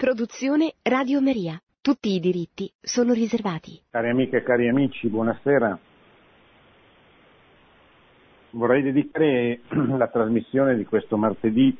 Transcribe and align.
Produzione 0.00 0.76
Radio 0.84 1.20
Maria. 1.20 1.60
Tutti 1.82 2.14
i 2.14 2.20
diritti 2.20 2.72
sono 2.80 3.12
riservati. 3.12 3.78
Cari 3.90 4.08
amiche 4.08 4.38
e 4.38 4.42
cari 4.42 4.66
amici, 4.66 5.08
buonasera. 5.08 5.78
Vorrei 8.52 8.82
dedicare 8.82 9.60
la 9.68 10.08
trasmissione 10.08 10.74
di 10.76 10.86
questo 10.86 11.18
martedì 11.18 11.76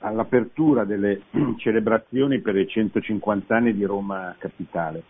all'apertura 0.00 0.84
delle 0.84 1.22
celebrazioni 1.58 2.40
per 2.40 2.56
i 2.56 2.66
150 2.66 3.54
anni 3.54 3.74
di 3.74 3.84
Roma 3.84 4.34
Capitale. 4.40 5.04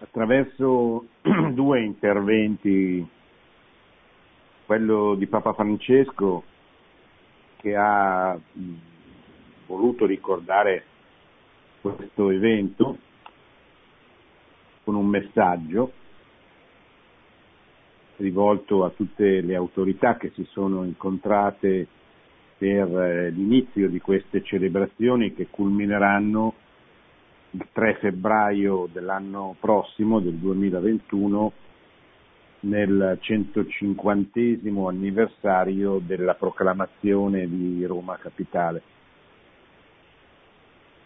Attraverso 0.00 1.06
due 1.54 1.84
interventi 1.84 3.18
quello 4.70 5.16
di 5.16 5.26
Papa 5.26 5.52
Francesco 5.52 6.44
che 7.56 7.74
ha 7.74 8.38
voluto 9.66 10.06
ricordare 10.06 10.84
questo 11.80 12.30
evento 12.30 12.96
con 14.84 14.94
un 14.94 15.06
messaggio 15.06 15.90
rivolto 18.18 18.84
a 18.84 18.90
tutte 18.90 19.40
le 19.40 19.56
autorità 19.56 20.16
che 20.16 20.30
si 20.36 20.46
sono 20.52 20.84
incontrate 20.84 21.88
per 22.56 22.96
eh, 22.96 23.30
l'inizio 23.30 23.88
di 23.88 23.98
queste 23.98 24.44
celebrazioni 24.44 25.34
che 25.34 25.48
culmineranno 25.50 26.54
il 27.50 27.66
3 27.72 27.94
febbraio 27.94 28.88
dell'anno 28.92 29.56
prossimo, 29.58 30.20
del 30.20 30.34
2021, 30.34 31.52
nel 32.60 33.18
150 33.20 34.40
anniversario 34.88 36.00
della 36.04 36.34
proclamazione 36.34 37.48
di 37.48 37.84
Roma 37.86 38.16
Capitale. 38.18 38.82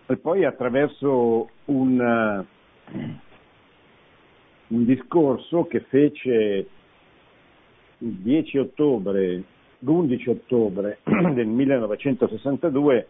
E 0.07 0.17
poi 0.17 0.45
attraverso 0.45 1.49
un, 1.67 2.45
un 4.67 4.85
discorso 4.85 5.67
che 5.67 5.81
fece 5.81 6.69
il 7.99 8.13
10 8.13 8.59
ottobre, 8.59 9.43
l'11 9.79 10.31
ottobre 10.31 10.99
del 11.33 11.47
1962 11.47 13.09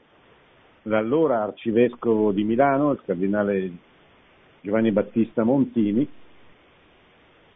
l'allora 0.82 1.42
arcivescovo 1.42 2.32
di 2.32 2.44
Milano, 2.44 2.92
il 2.92 3.00
cardinale 3.04 3.70
Giovanni 4.60 4.92
Battista 4.92 5.42
Montini, 5.42 6.06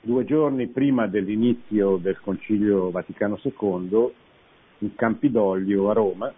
due 0.08 0.24
giorni 0.24 0.68
prima 0.68 1.06
dell'inizio 1.06 1.98
del 1.98 2.18
Concilio 2.22 2.90
Vaticano 2.90 3.38
II 3.42 4.10
in 4.78 4.94
Campidoglio 4.94 5.90
a 5.90 5.92
Roma 5.92 6.32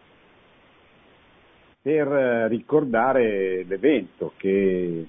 per 1.80 2.08
ricordare 2.48 3.62
l'evento 3.62 4.32
che 4.38 5.06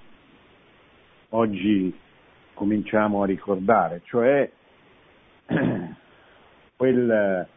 oggi 1.29 1.91
cominciamo 2.53 3.23
a 3.23 3.25
ricordare, 3.25 4.01
cioè 4.05 4.51
quel, 6.77 7.47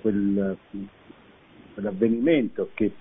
quel, 0.00 0.58
quell'avvenimento 1.74 2.70
che 2.72 2.92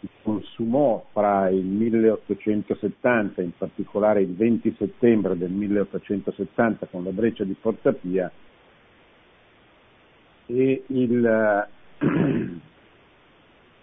si 0.00 0.08
consumò 0.22 1.04
fra 1.12 1.48
il 1.48 1.64
1870, 1.64 3.42
in 3.42 3.52
particolare 3.56 4.22
il 4.22 4.34
20 4.34 4.74
settembre 4.78 5.36
del 5.36 5.50
1870 5.50 6.86
con 6.86 7.04
la 7.04 7.10
breccia 7.10 7.44
di 7.44 7.54
Porta 7.60 7.92
Pia, 7.92 8.32
e 10.46 10.84
il 10.86 11.68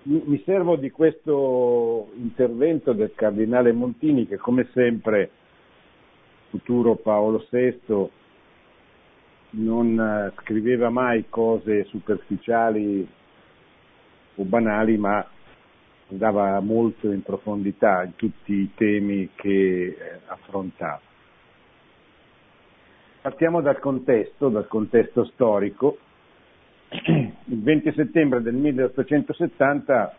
Mi 0.02 0.40
servo 0.44 0.76
di 0.76 0.90
questo 0.90 2.10
intervento 2.14 2.92
del 2.94 3.12
cardinale 3.14 3.72
Montini 3.72 4.26
che 4.26 4.38
come 4.38 4.66
sempre, 4.72 5.30
futuro 6.48 6.96
Paolo 6.96 7.46
VI, 7.50 8.10
non 9.50 9.98
eh, 9.98 10.32
scriveva 10.42 10.90
mai 10.90 11.26
cose 11.28 11.84
superficiali 11.84 13.06
o 14.34 14.44
banali, 14.44 14.96
ma 14.98 15.26
andava 16.10 16.60
molto 16.60 17.10
in 17.10 17.22
profondità 17.22 18.04
in 18.04 18.14
tutti 18.16 18.52
i 18.52 18.70
temi 18.74 19.30
che 19.34 19.96
eh, 19.98 20.20
affrontava. 20.26 21.00
Partiamo 23.20 23.60
dal 23.60 23.78
contesto, 23.78 24.48
dal 24.48 24.68
contesto 24.68 25.24
storico. 25.24 25.98
Il 26.90 27.62
20 27.62 27.92
settembre 27.92 28.40
del 28.40 28.54
1870 28.54 30.16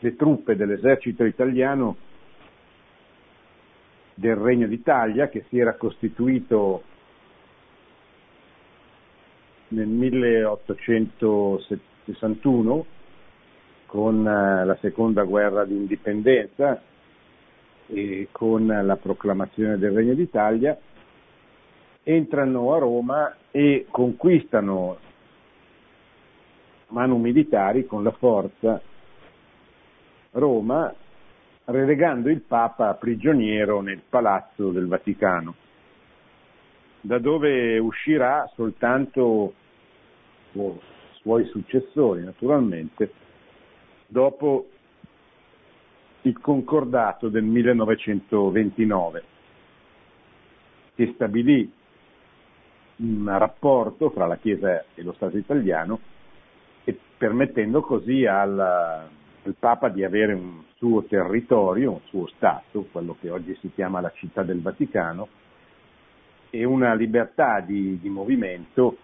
le 0.00 0.16
truppe 0.16 0.56
dell'esercito 0.56 1.24
italiano 1.24 1.96
del 4.14 4.36
Regno 4.36 4.66
d'Italia, 4.66 5.28
che 5.28 5.44
si 5.48 5.58
era 5.58 5.74
costituito 5.74 6.82
nel 9.68 9.88
1861 9.88 12.86
con 13.86 14.26
eh, 14.26 14.64
la 14.64 14.76
seconda 14.80 15.22
guerra 15.24 15.64
di 15.64 15.76
indipendenza 15.76 16.82
e 17.86 18.28
con 18.30 18.66
la 18.66 18.96
proclamazione 18.96 19.78
del 19.78 19.92
Regno 19.92 20.14
d'Italia, 20.14 20.78
entrano 22.02 22.74
a 22.74 22.78
Roma 22.78 23.36
e 23.50 23.86
conquistano 23.90 24.98
manu 26.88 27.16
militari 27.16 27.86
con 27.86 28.02
la 28.02 28.12
forza 28.12 28.80
Roma, 30.32 30.94
relegando 31.66 32.28
il 32.28 32.40
Papa 32.42 32.94
prigioniero 32.94 33.80
nel 33.80 34.02
palazzo 34.08 34.70
del 34.70 34.86
Vaticano, 34.86 35.54
da 37.00 37.18
dove 37.18 37.78
uscirà 37.78 38.50
soltanto 38.54 39.54
i 40.52 40.70
suoi 41.20 41.44
successori, 41.46 42.22
naturalmente, 42.22 43.12
dopo 44.06 44.68
il 46.22 46.38
concordato 46.40 47.28
del 47.28 47.44
1929 47.44 49.22
che 50.94 51.12
stabilì 51.14 51.70
un 52.96 53.38
rapporto 53.38 54.10
fra 54.10 54.26
la 54.26 54.36
Chiesa 54.36 54.84
e 54.94 55.02
lo 55.02 55.12
Stato 55.12 55.36
italiano 55.36 56.00
permettendo 57.16 57.80
così 57.80 58.26
al, 58.26 59.08
al 59.44 59.54
Papa 59.58 59.88
di 59.88 60.04
avere 60.04 60.32
un 60.32 60.62
suo 60.76 61.04
territorio, 61.04 61.92
un 61.92 62.00
suo 62.06 62.26
Stato, 62.28 62.86
quello 62.90 63.16
che 63.20 63.30
oggi 63.30 63.56
si 63.60 63.70
chiama 63.74 64.00
la 64.00 64.12
città 64.14 64.42
del 64.42 64.60
Vaticano, 64.60 65.28
e 66.50 66.64
una 66.64 66.94
libertà 66.94 67.60
di, 67.60 67.98
di 68.00 68.08
movimento 68.08 68.96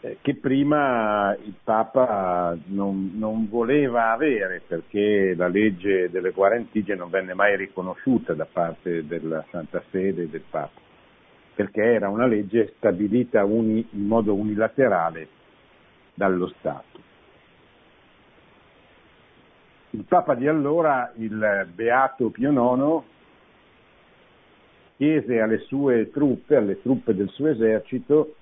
eh, 0.00 0.18
che 0.22 0.36
prima 0.36 1.36
il 1.44 1.54
Papa 1.62 2.56
non, 2.66 3.12
non, 3.14 3.48
voleva 3.48 4.12
avere 4.12 4.62
perché 4.66 5.34
la 5.34 5.48
legge 5.48 6.10
delle 6.10 6.30
guarentigie 6.30 6.94
non 6.94 7.10
venne 7.10 7.34
mai 7.34 7.56
riconosciuta 7.56 8.32
da 8.34 8.46
parte 8.50 9.06
della 9.06 9.44
Santa 9.50 9.82
Sede 9.90 10.22
e 10.22 10.28
del 10.28 10.44
Papa, 10.48 10.80
perché 11.54 11.82
era 11.82 12.08
una 12.08 12.26
legge 12.26 12.74
stabilita 12.76 13.44
uni, 13.44 13.86
in 13.92 14.06
modo 14.06 14.34
unilaterale 14.34 15.28
dallo 16.14 16.48
Stato. 16.58 17.05
Il 19.90 20.04
Papa 20.04 20.34
di 20.34 20.46
allora, 20.46 21.12
il 21.16 21.68
Beato 21.72 22.30
Pio 22.30 22.50
IX, 22.50 23.02
chiese 24.96 25.40
alle 25.40 25.58
sue 25.60 26.10
truppe, 26.10 26.56
alle 26.56 26.80
truppe 26.82 27.14
del 27.14 27.28
suo 27.30 27.48
esercito, 27.48 28.34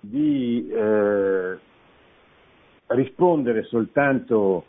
di 0.00 0.68
eh, 0.70 1.58
rispondere 2.86 3.64
soltanto 3.64 4.64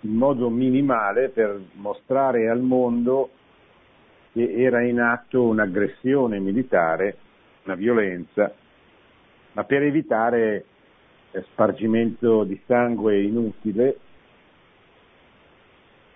in 0.00 0.14
modo 0.14 0.50
minimale 0.50 1.30
per 1.30 1.60
mostrare 1.74 2.48
al 2.48 2.60
mondo 2.60 3.30
che 4.32 4.52
era 4.52 4.82
in 4.82 5.00
atto 5.00 5.44
un'aggressione 5.44 6.40
militare, 6.40 7.16
una 7.64 7.76
violenza, 7.76 8.52
ma 9.52 9.64
per 9.64 9.82
evitare 9.82 10.64
spargimento 11.42 12.44
di 12.44 12.60
sangue 12.66 13.20
inutile, 13.20 13.98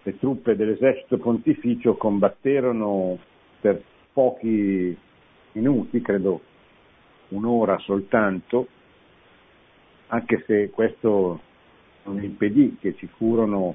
le 0.03 0.19
truppe 0.19 0.57
dell'esercito 0.57 1.19
pontificio 1.19 1.97
combatterono 1.97 3.19
per 3.61 3.83
pochi 4.13 4.97
minuti, 5.53 6.01
credo 6.01 6.41
un'ora 7.29 7.79
soltanto, 7.79 8.69
anche 10.09 10.43
se 10.47 10.71
questo 10.71 11.41
non 12.05 12.23
impedì 12.23 12.77
che 12.81 12.95
ci 12.95 13.07
furono 13.07 13.75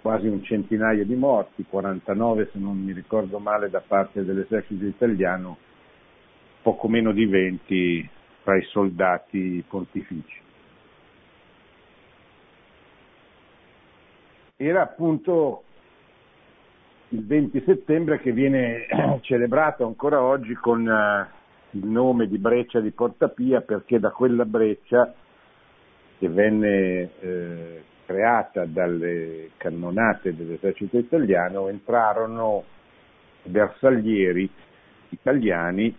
quasi 0.00 0.26
un 0.26 0.42
centinaio 0.42 1.04
di 1.04 1.14
morti, 1.14 1.64
49 1.68 2.50
se 2.52 2.58
non 2.58 2.76
mi 2.76 2.92
ricordo 2.92 3.38
male 3.38 3.70
da 3.70 3.80
parte 3.86 4.24
dell'esercito 4.24 4.84
italiano, 4.84 5.56
poco 6.62 6.88
meno 6.88 7.12
di 7.12 7.26
20 7.26 8.10
tra 8.42 8.56
i 8.56 8.62
soldati 8.64 9.64
pontifici. 9.68 10.40
Era 14.56 14.82
appunto 14.82 15.64
il 17.08 17.26
20 17.26 17.62
settembre 17.64 18.20
che 18.20 18.32
viene 18.32 18.86
celebrato 19.22 19.84
ancora 19.86 20.22
oggi 20.22 20.54
con 20.54 20.88
eh, 20.88 21.28
il 21.70 21.86
nome 21.86 22.26
di 22.26 22.38
Breccia 22.38 22.80
di 22.80 22.90
Portapia 22.90 23.60
perché 23.60 23.98
da 23.98 24.10
quella 24.10 24.44
breccia 24.44 25.12
che 26.18 26.28
venne 26.28 27.10
eh, 27.20 27.82
creata 28.06 28.64
dalle 28.64 29.50
cannonate 29.56 30.34
dell'esercito 30.34 30.98
italiano 30.98 31.68
entrarono 31.68 32.64
bersaglieri 33.44 34.48
italiani 35.08 35.94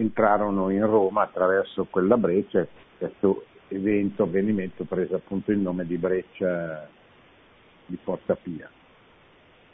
entrarono 0.00 0.70
in 0.70 0.84
Roma 0.86 1.22
attraverso 1.22 1.86
quella 1.90 2.16
breccia 2.16 2.66
questo 2.98 3.44
evento, 3.68 4.24
avvenimento 4.24 4.84
prese 4.84 5.14
appunto 5.14 5.52
il 5.52 5.58
nome 5.58 5.86
di 5.86 5.96
Breccia 5.96 6.88
di 7.86 7.96
Porta 8.02 8.34
Pia. 8.34 8.68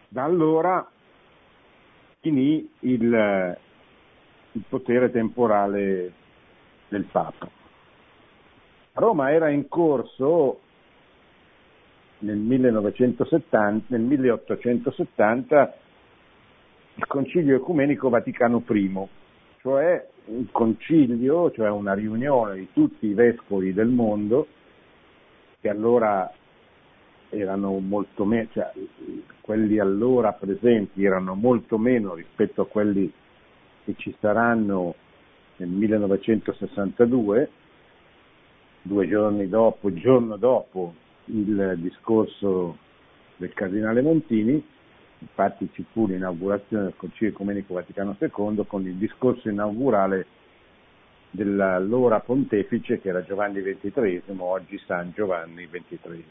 Da 0.09 0.25
allora 0.25 0.89
finì 2.21 2.69
il, 2.81 3.59
il 4.53 4.65
potere 4.69 5.11
temporale 5.11 6.13
del 6.89 7.05
Papa. 7.05 7.49
Roma 8.95 9.33
era 9.33 9.49
in 9.51 9.69
corso 9.69 10.61
nel, 12.21 12.37
1970, 12.37 13.87
nel 13.89 14.01
1870 14.01 15.77
il 16.95 17.07
Concilio 17.07 17.57
Ecumenico 17.57 18.09
Vaticano 18.09 18.63
I, 18.67 19.09
cioè 19.67 20.07
un 20.27 20.47
concilio, 20.53 21.51
cioè 21.51 21.69
una 21.71 21.93
riunione 21.93 22.55
di 22.55 22.69
tutti 22.73 23.09
i 23.09 23.15
vescovi 23.15 23.73
del 23.73 23.89
mondo, 23.89 24.47
che 25.61 25.69
allora 25.69 26.33
erano 27.31 27.77
molto 27.81 28.25
meno, 28.25 28.49
cioè, 28.53 28.71
quelli 29.41 29.81
allora 29.81 30.33
presenti 30.35 31.05
erano 31.05 31.35
molto 31.35 31.79
meno 31.79 32.15
rispetto 32.15 32.63
a 32.63 32.67
quelli 32.69 33.13
che 33.85 33.95
ci 33.97 34.15
saranno 34.21 34.95
nel 35.57 35.69
1962, 35.69 37.51
due 38.83 39.09
giorni 39.09 39.49
dopo, 39.49 39.93
giorno 39.93 40.37
dopo 40.37 40.95
il 41.25 41.75
discorso 41.79 42.77
del 43.37 43.53
Cardinale 43.53 44.01
Montini, 44.01 44.65
infatti 45.19 45.69
ci 45.73 45.85
fu 45.93 46.07
l'inaugurazione 46.07 46.85
del 46.85 46.95
Concilio 46.97 47.33
Ecumenico 47.33 47.75
Vaticano 47.75 48.17
II 48.19 48.65
con 48.67 48.87
il 48.87 48.95
discorso 48.95 49.49
inaugurale 49.49 50.27
dell'allora 51.31 52.21
pontefice 52.21 53.01
che 53.01 53.09
era 53.09 53.23
Giovanni 53.23 53.63
XXIII, 53.63 54.23
oggi 54.39 54.79
San 54.87 55.13
Giovanni 55.15 55.69
XXIII. 55.69 56.25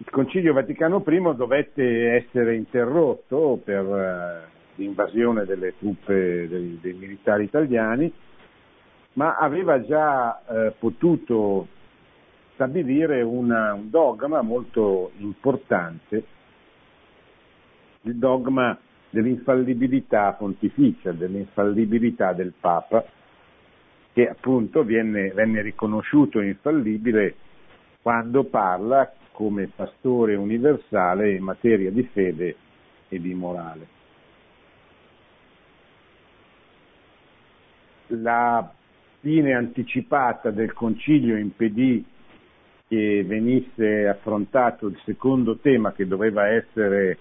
Il 0.00 0.10
Concilio 0.10 0.52
Vaticano 0.52 1.02
I 1.06 1.36
dovette 1.36 2.12
essere 2.12 2.54
interrotto 2.54 3.60
per 3.62 3.84
eh, 3.84 4.48
l'invasione 4.76 5.44
delle 5.44 5.76
truppe 5.76 6.46
dei, 6.48 6.78
dei 6.80 6.92
militari 6.92 7.44
italiani, 7.44 8.10
ma 9.14 9.36
aveva 9.36 9.84
già 9.84 10.40
eh, 10.46 10.72
potuto 10.78 11.66
stabilire 12.54 13.22
una, 13.22 13.74
un 13.74 13.90
dogma 13.90 14.40
molto 14.42 15.10
importante, 15.18 16.24
il 18.08 18.16
dogma 18.16 18.76
dell'infallibilità 19.10 20.32
pontificia, 20.32 21.12
dell'infallibilità 21.12 22.32
del 22.32 22.52
Papa, 22.58 23.04
che 24.12 24.28
appunto 24.28 24.82
viene, 24.82 25.30
venne 25.30 25.60
riconosciuto 25.62 26.40
infallibile 26.40 27.34
quando 28.02 28.44
parla 28.44 29.12
come 29.32 29.70
pastore 29.74 30.34
universale 30.34 31.34
in 31.34 31.42
materia 31.42 31.90
di 31.90 32.02
fede 32.12 32.56
e 33.08 33.20
di 33.20 33.34
morale. 33.34 33.96
La 38.08 38.72
fine 39.20 39.52
anticipata 39.52 40.50
del 40.50 40.72
concilio 40.72 41.36
impedì 41.36 42.04
che 42.88 43.22
venisse 43.24 44.08
affrontato 44.08 44.86
il 44.86 44.98
secondo 45.04 45.58
tema 45.58 45.92
che 45.92 46.06
doveva 46.06 46.48
essere 46.48 47.18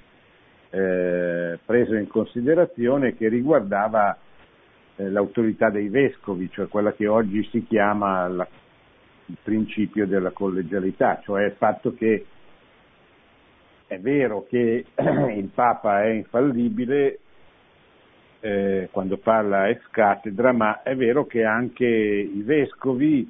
eh, 0.77 1.60
preso 1.65 1.96
in 1.96 2.07
considerazione 2.07 3.15
che 3.15 3.27
riguardava 3.29 4.17
eh, 4.96 5.10
l'autorità 5.10 5.69
dei 5.69 5.89
vescovi, 5.89 6.50
cioè 6.51 6.67
quella 6.67 6.93
che 6.93 7.07
oggi 7.07 7.48
si 7.51 7.65
chiama 7.65 8.27
la 8.27 8.48
il 9.29 9.38
principio 9.43 10.07
della 10.07 10.31
collegialità, 10.31 11.19
cioè 11.24 11.46
il 11.46 11.55
fatto 11.57 11.93
che 11.93 12.25
è 13.88 14.00
vero 14.00 14.46
che 14.48 14.86
il 15.36 15.50
Papa 15.53 16.03
è 16.03 16.10
infallibile 16.10 17.19
eh, 18.39 18.89
quando 18.91 19.17
parla 19.17 19.67
ex 19.69 19.81
cattedra, 19.89 20.51
ma 20.51 20.81
è 20.81 20.96
vero 20.96 21.25
che 21.25 21.43
anche 21.43 21.86
i 21.86 22.41
vescovi 22.43 23.29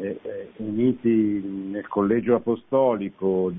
eh, 0.00 0.18
eh 0.22 0.48
uniti 0.56 1.42
nel 1.70 1.86
collegio 1.86 2.34
apostolico 2.34 3.52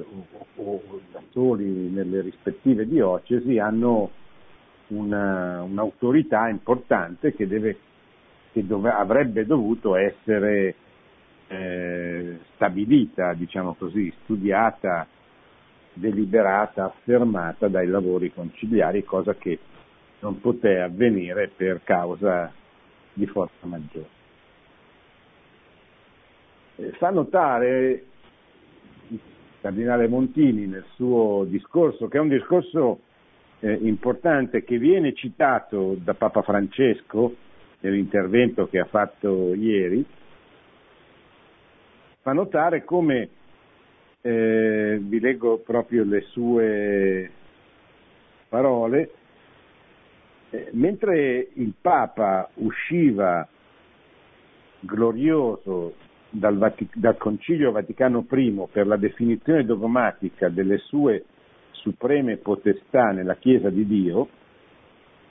o, 0.56 0.82
da 1.12 1.22
soli 1.30 1.90
nelle 1.90 2.22
rispettive 2.22 2.88
diocesi 2.88 3.58
hanno 3.60 4.10
una, 4.88 5.62
un'autorità 5.62 6.50
importante 6.50 7.34
che, 7.34 7.48
deve, 7.48 7.78
che 8.52 8.66
dove, 8.66 8.90
avrebbe 8.90 9.46
dovuto 9.46 9.96
essere 9.96 10.76
eh, 11.48 12.40
stabilita, 12.56 13.34
diciamo 13.34 13.76
così, 13.76 14.14
studiata, 14.24 15.08
deliberata, 15.94 16.86
affermata 16.86 17.68
dai 17.68 17.88
lavori 17.88 18.34
conciliari, 18.34 19.04
cosa 19.04 19.36
che 19.36 19.60
non 20.20 20.40
poté 20.40 20.80
avvenire 20.80 21.50
per 21.56 21.82
causa 21.84 22.52
di 23.14 23.26
forza 23.26 23.66
maggiore. 23.66 24.21
Eh, 26.76 26.92
fa 26.94 27.10
notare 27.10 28.06
Cardinale 29.62 30.08
Montini 30.08 30.66
nel 30.66 30.86
suo 30.96 31.46
discorso, 31.48 32.08
che 32.08 32.18
è 32.18 32.22
un 32.22 32.30
discorso 32.30 33.02
eh, 33.60 33.74
importante 33.74 34.64
che 34.64 34.78
viene 34.78 35.14
citato 35.14 35.96
da 36.00 36.16
Papa 36.16 36.42
Francesco 36.42 37.36
nell'intervento 37.82 38.68
che 38.68 38.80
ha 38.80 38.86
fatto 38.86 39.54
ieri, 39.54 40.04
fa 42.22 42.34
notare 42.34 42.84
come, 42.84 43.30
eh, 44.22 44.98
vi 45.00 45.20
leggo 45.20 45.58
proprio 45.58 46.04
le 46.04 46.22
sue 46.22 47.32
parole, 48.50 49.12
eh, 50.50 50.70
mentre 50.72 51.50
il 51.54 51.74
Papa 51.80 52.50
usciva 52.56 53.48
glorioso 54.80 56.10
dal, 56.32 56.58
Vatic- 56.58 56.96
dal, 56.96 57.18
Concilio 57.18 57.72
Vaticano 57.72 58.26
I 58.30 58.68
per 58.72 58.88
la 58.88 58.98
definizione 58.98 59.66
dogmatica 59.66 60.50
delle 60.50 60.78
sue 60.78 61.26
supreme 61.72 62.38
potestà 62.38 63.12
nella 63.12 63.36
Chiesa 63.36 63.70
di 63.70 63.86
Dio, 63.86 64.30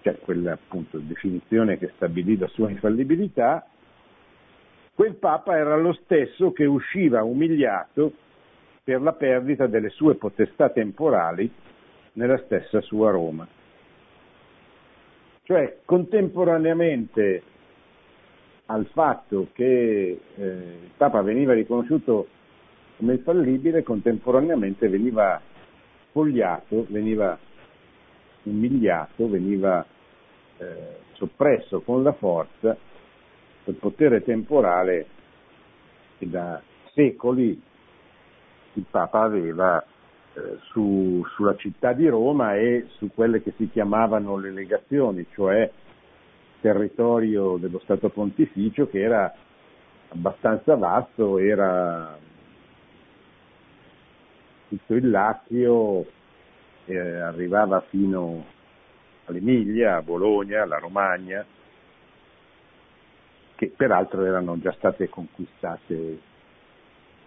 cioè 0.02 0.18
quella 0.18 0.52
appunto 0.52 0.98
definizione 0.98 1.78
che 1.78 1.92
stabilì 1.96 2.36
la 2.36 2.48
sua 2.48 2.70
infallibilità, 2.70 3.66
quel 4.94 5.14
Papa 5.14 5.56
era 5.56 5.76
lo 5.76 5.94
stesso 6.04 6.52
che 6.52 6.66
usciva 6.66 7.22
umiliato 7.22 8.12
per 8.84 9.00
la 9.00 9.12
perdita 9.12 9.66
delle 9.66 9.88
sue 9.90 10.16
potestà 10.16 10.68
temporali 10.68 11.50
nella 12.14 12.38
stessa 12.44 12.80
sua 12.82 13.10
Roma. 13.10 13.46
Cioè 15.42 15.78
contemporaneamente 15.84 17.42
al 18.70 18.86
fatto 18.86 19.48
che 19.52 20.20
eh, 20.34 20.42
il 20.44 20.90
Papa 20.96 21.22
veniva 21.22 21.52
riconosciuto 21.52 22.28
come 22.96 23.14
infallibile, 23.14 23.82
contemporaneamente 23.82 24.88
veniva 24.88 25.40
spogliato, 26.08 26.86
veniva 26.88 27.36
umiliato, 28.44 29.28
veniva 29.28 29.84
eh, 30.58 30.98
soppresso 31.14 31.80
con 31.80 32.02
la 32.02 32.12
forza 32.12 32.76
il 33.64 33.74
potere 33.74 34.22
temporale 34.22 35.06
che 36.18 36.28
da 36.28 36.60
secoli 36.94 37.60
il 38.74 38.84
Papa 38.88 39.22
aveva 39.22 39.82
eh, 39.82 40.58
su, 40.70 41.24
sulla 41.34 41.56
città 41.56 41.92
di 41.92 42.06
Roma 42.08 42.56
e 42.56 42.86
su 42.96 43.10
quelle 43.12 43.42
che 43.42 43.52
si 43.56 43.68
chiamavano 43.70 44.36
le 44.36 44.50
legazioni, 44.50 45.26
cioè 45.32 45.70
territorio 46.60 47.56
dello 47.56 47.80
Stato 47.80 48.08
Pontificio 48.10 48.88
che 48.88 49.00
era 49.00 49.32
abbastanza 50.08 50.74
vasto, 50.76 51.38
era 51.38 52.18
tutto 54.68 54.94
il 54.94 55.10
Lazio, 55.10 56.06
eh, 56.86 56.98
arrivava 56.98 57.80
fino 57.88 58.44
all'Emilia, 59.24 59.96
a 59.96 60.02
Bologna, 60.02 60.62
alla 60.62 60.78
Romagna, 60.78 61.44
che 63.54 63.72
peraltro 63.76 64.24
erano 64.24 64.58
già 64.58 64.72
state 64.72 65.08
conquistate 65.08 65.94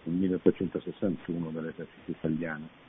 nel 0.03 0.15
1861 0.15 1.49
dall'esercito 1.49 2.11
italiano. 2.11 2.82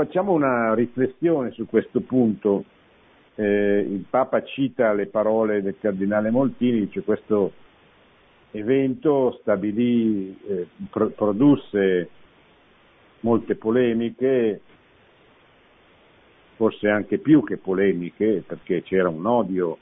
Facciamo 0.00 0.32
una 0.32 0.72
riflessione 0.72 1.50
su 1.50 1.66
questo 1.66 2.00
punto. 2.00 2.64
Eh, 3.34 3.86
il 3.86 4.06
Papa 4.08 4.42
cita 4.44 4.94
le 4.94 5.08
parole 5.08 5.60
del 5.60 5.76
Cardinale 5.78 6.30
Moltini, 6.30 6.86
dice 6.86 7.02
questo 7.02 7.52
evento 8.52 9.36
stabilì, 9.42 10.34
eh, 10.48 10.68
pro- 10.88 11.10
produsse 11.10 12.08
molte 13.20 13.56
polemiche, 13.56 14.62
forse 16.56 16.88
anche 16.88 17.18
più 17.18 17.44
che 17.44 17.58
polemiche, 17.58 18.42
perché 18.46 18.82
c'era 18.82 19.10
un 19.10 19.26
odio 19.26 19.76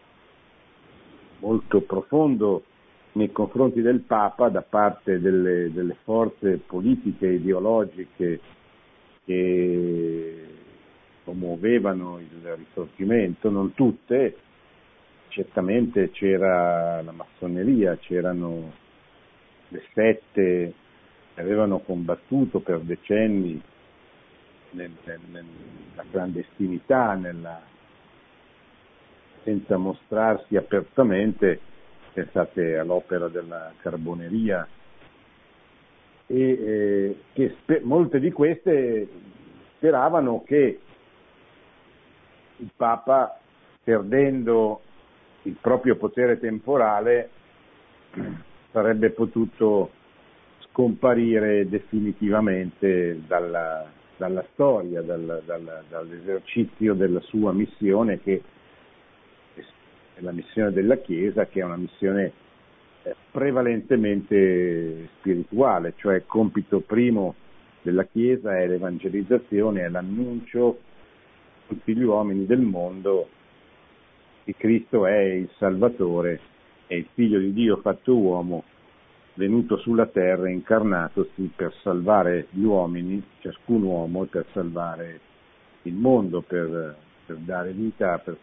molto 1.38 1.80
profondo 1.82 2.64
nei 3.12 3.30
confronti 3.30 3.80
del 3.82 4.00
Papa 4.00 4.48
da 4.48 4.62
parte 4.62 5.20
delle, 5.20 5.70
delle 5.72 5.96
forze 6.02 6.60
politiche 6.66 7.28
e 7.28 7.34
ideologiche 7.34 8.40
che 9.28 10.46
promuovevano 11.22 12.18
il 12.18 12.56
risorgimento, 12.56 13.50
non 13.50 13.74
tutte, 13.74 14.34
certamente 15.28 16.10
c'era 16.12 17.02
la 17.02 17.12
massoneria, 17.12 17.98
c'erano 17.98 18.72
le 19.68 19.82
sette 19.92 20.72
che 21.34 21.40
avevano 21.42 21.80
combattuto 21.80 22.60
per 22.60 22.78
decenni 22.80 23.60
nel, 24.70 24.92
nel, 25.04 25.20
nella 25.30 26.04
clandestinità, 26.10 27.12
nella, 27.12 27.60
senza 29.42 29.76
mostrarsi 29.76 30.56
apertamente, 30.56 31.60
pensate 32.14 32.78
all'opera 32.78 33.28
della 33.28 33.74
carboneria, 33.82 34.66
e 36.30 36.50
eh, 36.50 37.16
che 37.32 37.56
spe- 37.60 37.80
molte 37.82 38.20
di 38.20 38.30
queste 38.30 39.08
speravano 39.76 40.42
che 40.44 40.78
il 42.56 42.70
Papa, 42.76 43.38
perdendo 43.82 44.80
il 45.42 45.56
proprio 45.60 45.96
potere 45.96 46.38
temporale, 46.38 47.30
sarebbe 48.70 49.10
potuto 49.10 49.90
scomparire 50.58 51.66
definitivamente 51.68 53.22
dalla, 53.26 53.86
dalla 54.16 54.44
storia, 54.52 55.00
dal, 55.00 55.42
dal, 55.46 55.84
dall'esercizio 55.88 56.92
della 56.94 57.20
sua 57.20 57.52
missione 57.52 58.20
che 58.20 58.42
è 59.54 60.20
la 60.20 60.32
missione 60.32 60.72
della 60.72 60.96
Chiesa, 60.96 61.46
che 61.46 61.60
è 61.60 61.64
una 61.64 61.76
missione 61.76 62.32
prevalentemente 63.38 65.10
spirituale, 65.18 65.94
cioè 65.98 66.24
compito 66.26 66.80
primo 66.80 67.36
della 67.82 68.04
Chiesa 68.04 68.58
è 68.58 68.66
l'evangelizzazione, 68.66 69.82
è 69.82 69.88
l'annuncio 69.88 70.68
a 70.70 71.68
tutti 71.68 71.94
gli 71.94 72.02
uomini 72.02 72.46
del 72.46 72.62
mondo 72.62 73.28
che 74.42 74.56
Cristo 74.56 75.06
è 75.06 75.20
il 75.20 75.48
Salvatore, 75.56 76.40
è 76.88 76.94
il 76.94 77.06
Figlio 77.14 77.38
di 77.38 77.52
Dio 77.52 77.76
fatto 77.76 78.16
uomo, 78.16 78.64
venuto 79.34 79.76
sulla 79.76 80.06
terra, 80.06 80.50
incarnatosi 80.50 81.52
per 81.54 81.72
salvare 81.82 82.48
gli 82.50 82.64
uomini, 82.64 83.22
ciascun 83.38 83.84
uomo, 83.84 84.24
per 84.24 84.46
salvare 84.52 85.20
il 85.82 85.94
mondo, 85.94 86.40
per, 86.40 86.96
per 87.24 87.36
dare 87.36 87.70
vita, 87.70 88.18
per 88.18 88.36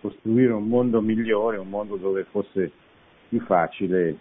costruire 0.00 0.54
un 0.54 0.68
mondo 0.68 1.02
migliore, 1.02 1.58
un 1.58 1.68
mondo 1.68 1.96
dove 1.96 2.24
fosse 2.30 2.72
più 3.28 3.40
facile 3.40 4.20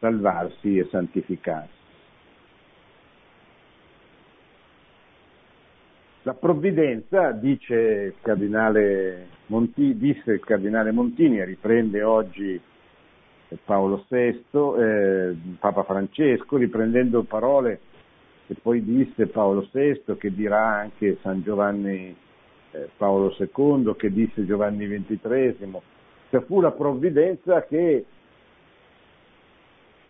salvarsi 0.00 0.78
e 0.78 0.88
santificarsi. 0.90 1.78
La 6.22 6.34
provvidenza, 6.34 7.30
dice 7.30 7.74
il 7.74 8.14
cardinale 8.20 9.28
Monti, 9.46 9.96
disse 9.96 10.32
il 10.32 10.40
cardinale 10.40 10.90
Montini, 10.90 11.38
e 11.38 11.44
riprende 11.44 12.02
oggi 12.02 12.60
Paolo 13.64 14.04
VI, 14.08 14.42
eh, 14.78 15.36
Papa 15.58 15.82
Francesco, 15.84 16.56
riprendendo 16.56 17.22
parole 17.22 17.80
che 18.46 18.54
poi 18.60 18.84
disse 18.84 19.28
Paolo 19.28 19.66
VI, 19.72 20.16
che 20.18 20.34
dirà 20.34 20.66
anche 20.66 21.18
San 21.22 21.42
Giovanni 21.42 22.14
eh, 22.72 22.88
Paolo 22.96 23.34
II, 23.38 23.94
che 23.96 24.12
disse 24.12 24.44
Giovanni 24.44 24.86
XXIII, 24.86 25.80
cioè 26.30 26.40
fu 26.42 26.60
la 26.60 26.72
provvidenza 26.72 27.64
che 27.64 28.04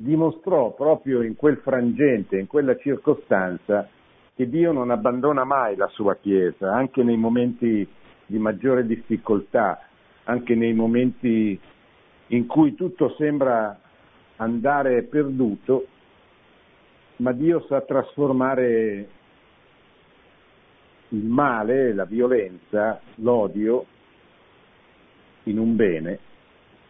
dimostrò 0.03 0.73
proprio 0.73 1.21
in 1.21 1.37
quel 1.37 1.59
frangente, 1.59 2.39
in 2.39 2.47
quella 2.47 2.75
circostanza, 2.79 3.87
che 4.35 4.49
Dio 4.49 4.73
non 4.73 4.91
abbandona 4.91 5.45
mai 5.45 5.77
la 5.77 5.89
sua 5.89 6.17
Chiesa, 6.17 6.73
anche 6.73 7.03
nei 7.03 7.19
momenti 7.19 7.87
di 8.25 8.39
maggiore 8.39 8.87
difficoltà, 8.87 9.79
anche 10.25 10.55
nei 10.55 10.73
momenti 10.73 11.61
in 12.29 12.47
cui 12.47 12.75
tutto 12.75 13.15
sembra 13.19 13.79
andare 14.37 15.03
perduto, 15.03 15.87
ma 17.17 17.33
Dio 17.33 17.61
sa 17.69 17.83
trasformare 17.83 19.09
il 21.09 21.25
male, 21.25 21.93
la 21.93 22.07
violenza, 22.07 22.99
l'odio 23.17 23.85
in 25.43 25.59
un 25.59 25.77
bene, 25.77 26.19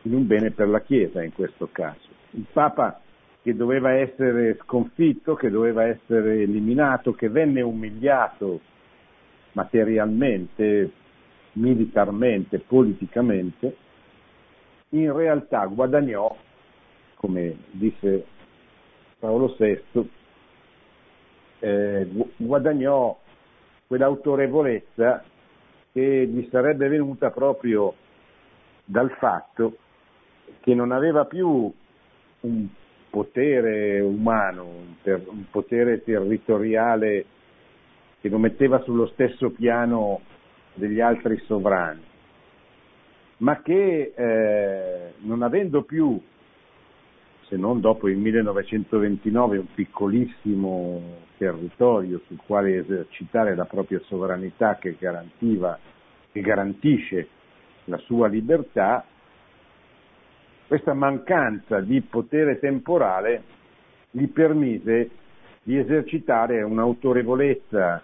in 0.03 0.15
un 0.15 0.29
bene 0.29 0.53
per 0.53 0.69
la 0.69 0.81
Chiesa 0.83 1.25
in 1.25 1.33
questo 1.33 1.69
caso. 1.73 2.10
Il 2.31 2.47
Papa 2.53 3.01
che 3.43 3.55
doveva 3.55 3.93
essere 3.93 4.59
sconfitto, 4.63 5.35
che 5.35 5.51
doveva 5.51 5.85
essere 5.85 6.43
eliminato, 6.43 7.13
che 7.13 7.29
venne 7.29 7.63
umiliato 7.63 8.61
materialmente, 9.53 10.91
militarmente, 11.53 12.59
politicamente, 12.59 13.77
in 14.91 15.13
realtà 15.15 15.65
guadagnò, 15.67 16.37
come 17.15 17.57
disse 17.71 18.25
Paolo 19.19 19.55
VI, 19.59 20.11
eh, 21.61 22.09
guadagnò 22.37 23.19
quell'autorevolezza 23.87 25.25
che 25.93 26.27
gli 26.27 26.49
sarebbe 26.51 26.89
venuta 26.89 27.31
proprio 27.31 27.95
dal 28.85 29.11
fatto 29.19 29.77
che 30.61 30.75
non 30.75 30.93
aveva 30.93 31.25
più 31.25 31.73
un 32.41 32.69
potere 33.11 34.01
umano, 34.01 34.65
un, 35.03 35.45
potere 35.51 36.03
territoriale 36.03 37.25
che 38.21 38.29
lo 38.29 38.39
metteva 38.39 38.83
sullo 38.83 39.07
stesso 39.09 39.51
piano 39.51 40.21
degli 40.75 41.01
altri 41.01 41.41
sovrani, 41.47 42.03
ma 43.39 43.61
che 43.63 44.13
eh, 44.15 45.13
non 45.19 45.43
avendo 45.43 45.83
più, 45.83 46.21
se 47.49 47.57
non 47.57 47.81
dopo 47.81 48.09
il 48.09 48.17
1929, 48.17 49.59
un 49.59 49.75
piccolissimo 49.75 51.29
territorio 51.37 52.21
sul 52.27 52.39
quale 52.47 52.79
esercitare 52.79 53.57
la 53.57 53.65
propria 53.65 54.01
sovranità 54.05 54.77
che 54.77 54.97
che 56.33 56.41
garantisce 56.41 57.29
la 57.87 57.99
sua 57.99 58.29
libertà, 58.29 59.05
questa 60.71 60.95
mancanza 60.95 61.81
di 61.81 62.01
potere 62.01 62.61
temporale 62.61 63.43
gli 64.13 64.29
permise 64.29 65.11
di 65.65 65.77
esercitare 65.77 66.63
un'autorevolezza, 66.63 68.01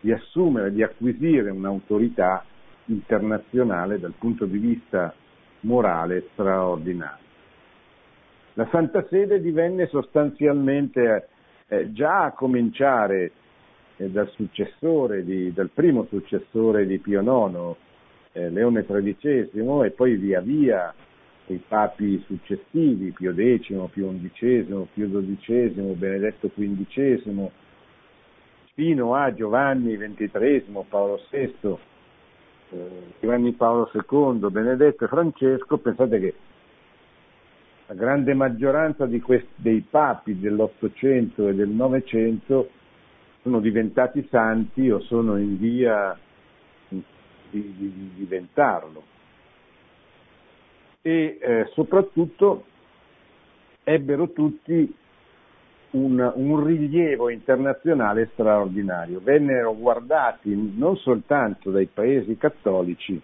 di 0.00 0.10
assumere, 0.10 0.72
di 0.72 0.82
acquisire 0.82 1.48
un'autorità 1.50 2.44
internazionale 2.86 4.00
dal 4.00 4.14
punto 4.18 4.46
di 4.46 4.58
vista 4.58 5.14
morale 5.60 6.26
straordinario. 6.32 7.24
La 8.54 8.66
Santa 8.72 9.06
Sede 9.08 9.40
divenne 9.40 9.86
sostanzialmente, 9.86 11.28
eh, 11.68 11.92
già 11.92 12.24
a 12.24 12.32
cominciare 12.32 13.30
eh, 13.96 14.10
dal, 14.10 14.28
di, 15.22 15.52
dal 15.52 15.70
primo 15.72 16.04
successore 16.06 16.84
di 16.84 16.98
Pio 16.98 17.20
IX, 17.20 17.76
eh, 18.32 18.50
Leone 18.50 18.84
XIII, 18.84 19.84
e 19.84 19.90
poi 19.92 20.16
via 20.16 20.40
via 20.40 20.92
i 21.52 21.62
papi 21.66 22.22
successivi, 22.26 23.12
Pio 23.12 23.32
X, 23.32 23.72
Pio 23.92 24.14
XI, 24.32 24.86
Pio 24.92 25.08
XII, 25.08 25.94
Benedetto 25.94 26.50
XV, 26.54 27.50
fino 28.74 29.14
a 29.14 29.34
Giovanni 29.34 29.96
XXIII, 29.96 30.84
Paolo 30.88 31.20
VI, 31.30 31.76
eh, 32.70 32.88
Giovanni 33.20 33.52
Paolo 33.52 33.90
II, 33.92 34.50
Benedetto 34.50 35.04
e 35.04 35.08
Francesco, 35.08 35.78
pensate 35.78 36.20
che 36.20 36.34
la 37.86 37.94
grande 37.94 38.34
maggioranza 38.34 39.06
questi, 39.06 39.48
dei 39.56 39.80
papi 39.80 40.38
dell'Ottocento 40.38 41.48
e 41.48 41.54
del 41.54 41.70
Novecento 41.70 42.70
sono 43.42 43.60
diventati 43.60 44.26
santi 44.30 44.90
o 44.90 45.00
sono 45.00 45.38
in 45.38 45.56
via 45.58 46.16
di, 46.88 47.02
di, 47.50 47.74
di 47.76 48.10
diventarlo 48.14 49.16
e 51.02 51.38
eh, 51.40 51.70
soprattutto 51.72 52.64
ebbero 53.84 54.30
tutti 54.32 54.94
un, 55.90 56.32
un, 56.34 56.64
rilievo 56.64 57.30
internazionale 57.30 58.28
straordinario. 58.32 59.20
Vennero 59.20 59.74
guardati 59.74 60.54
non 60.76 60.96
soltanto 60.96 61.70
dai 61.70 61.86
paesi 61.86 62.36
cattolici 62.36 63.20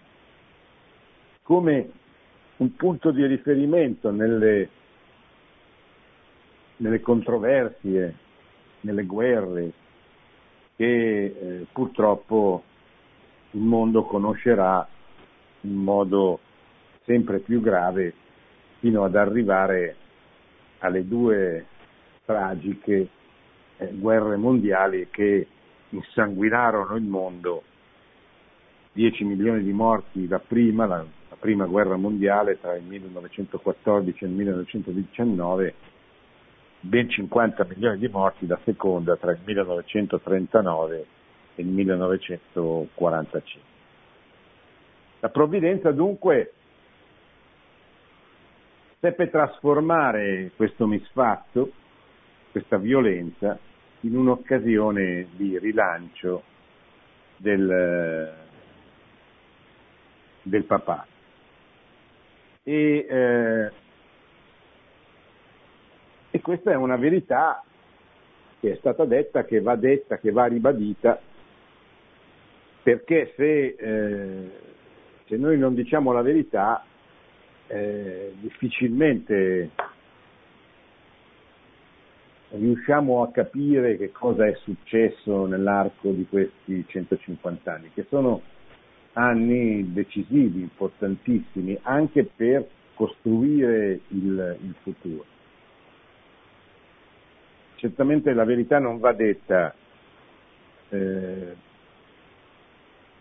come 1.43 1.91
un 2.57 2.75
punto 2.75 3.11
di 3.11 3.27
riferimento 3.27 4.11
nelle, 4.11 4.69
nelle 6.79 7.01
controversie, 7.01 8.15
nelle 8.81 9.05
guerre 9.05 9.73
che 10.77 11.25
eh, 11.25 11.67
purtroppo 11.71 12.63
il 13.51 13.61
mondo 13.61 14.05
conoscerà 14.05 14.87
in 15.61 15.75
modo 15.75 16.41
sempre 17.05 17.41
più 17.41 17.61
grave 17.61 18.15
fino 18.81 19.05
ad 19.05 19.17
arrivare 19.17 19.97
alle 20.79 21.07
due 21.07 21.67
tragiche 22.25 23.09
eh, 23.77 23.91
guerre 23.93 24.37
mondiali 24.37 25.09
che 25.11 25.47
insanguinarono 25.91 26.97
il 26.97 27.05
mondo, 27.05 27.63
10 28.93 29.25
milioni 29.25 29.63
di 29.63 29.73
morti 29.73 30.27
la 30.29 30.39
prima, 30.39 30.87
la, 30.87 30.99
la 30.99 31.37
prima 31.39 31.67
guerra 31.67 31.97
mondiale 31.97 32.59
tra 32.61 32.75
il 32.75 32.85
1914 32.85 34.25
e 34.25 34.27
il 34.27 34.33
1919, 34.33 35.75
ben 36.81 37.09
50 37.09 37.65
milioni 37.65 37.99
di 37.99 38.09
morti 38.09 38.47
la 38.47 38.59
seconda 38.65 39.17
tra 39.17 39.33
il 39.33 39.41
1939 39.45 41.07
e 41.55 41.63
il 41.63 41.69
1945. 41.69 43.73
La 45.21 45.29
provvidenza 45.31 45.91
dunque 45.91 46.53
seppe 49.05 49.29
trasformare 49.29 50.53
questo 50.57 50.87
misfatto, 50.87 51.71
questa 52.51 52.79
violenza, 52.79 53.59
in 54.01 54.17
un'occasione 54.17 55.27
di 55.37 55.59
rilancio 55.59 56.43
del, 57.37 58.33
del 60.41 60.65
papà. 60.65 61.07
E, 62.63 63.07
eh, 63.07 63.71
e 66.31 66.41
questa 66.41 66.71
è 66.71 66.75
una 66.75 66.97
verità 66.97 67.63
che 68.59 68.73
è 68.73 68.77
stata 68.77 69.05
detta, 69.05 69.45
che 69.45 69.61
va 69.61 69.77
detta, 69.77 70.17
che 70.17 70.31
va 70.31 70.47
ribadita, 70.47 71.21
perché 72.83 73.35
se, 73.37 73.77
eh, 73.79 74.51
se 75.27 75.37
noi 75.37 75.59
non 75.59 75.75
diciamo 75.75 76.11
la 76.11 76.23
verità 76.23 76.87
eh, 77.69 78.33
difficilmente 78.41 79.71
riusciamo 82.51 83.23
a 83.23 83.31
capire 83.31 83.97
che 83.97 84.13
cosa 84.13 84.47
è 84.47 84.55
successo 84.63 85.47
nell'arco 85.47 86.11
di 86.11 86.27
questi 86.29 86.85
150 86.87 87.73
anni, 87.73 87.91
che 87.93 88.07
sono 88.09 88.43
anni 89.15 89.93
decisivi, 89.93 90.61
importantissimi, 90.61 91.79
anche 91.83 92.25
per 92.25 92.67
costruire 92.95 94.01
il, 94.09 94.59
il 94.63 94.75
futuro. 94.83 95.25
Certamente 97.77 98.33
la 98.33 98.45
verità 98.45 98.79
non 98.79 98.99
va 98.99 99.13
detta 99.13 99.75
eh, 100.91 101.57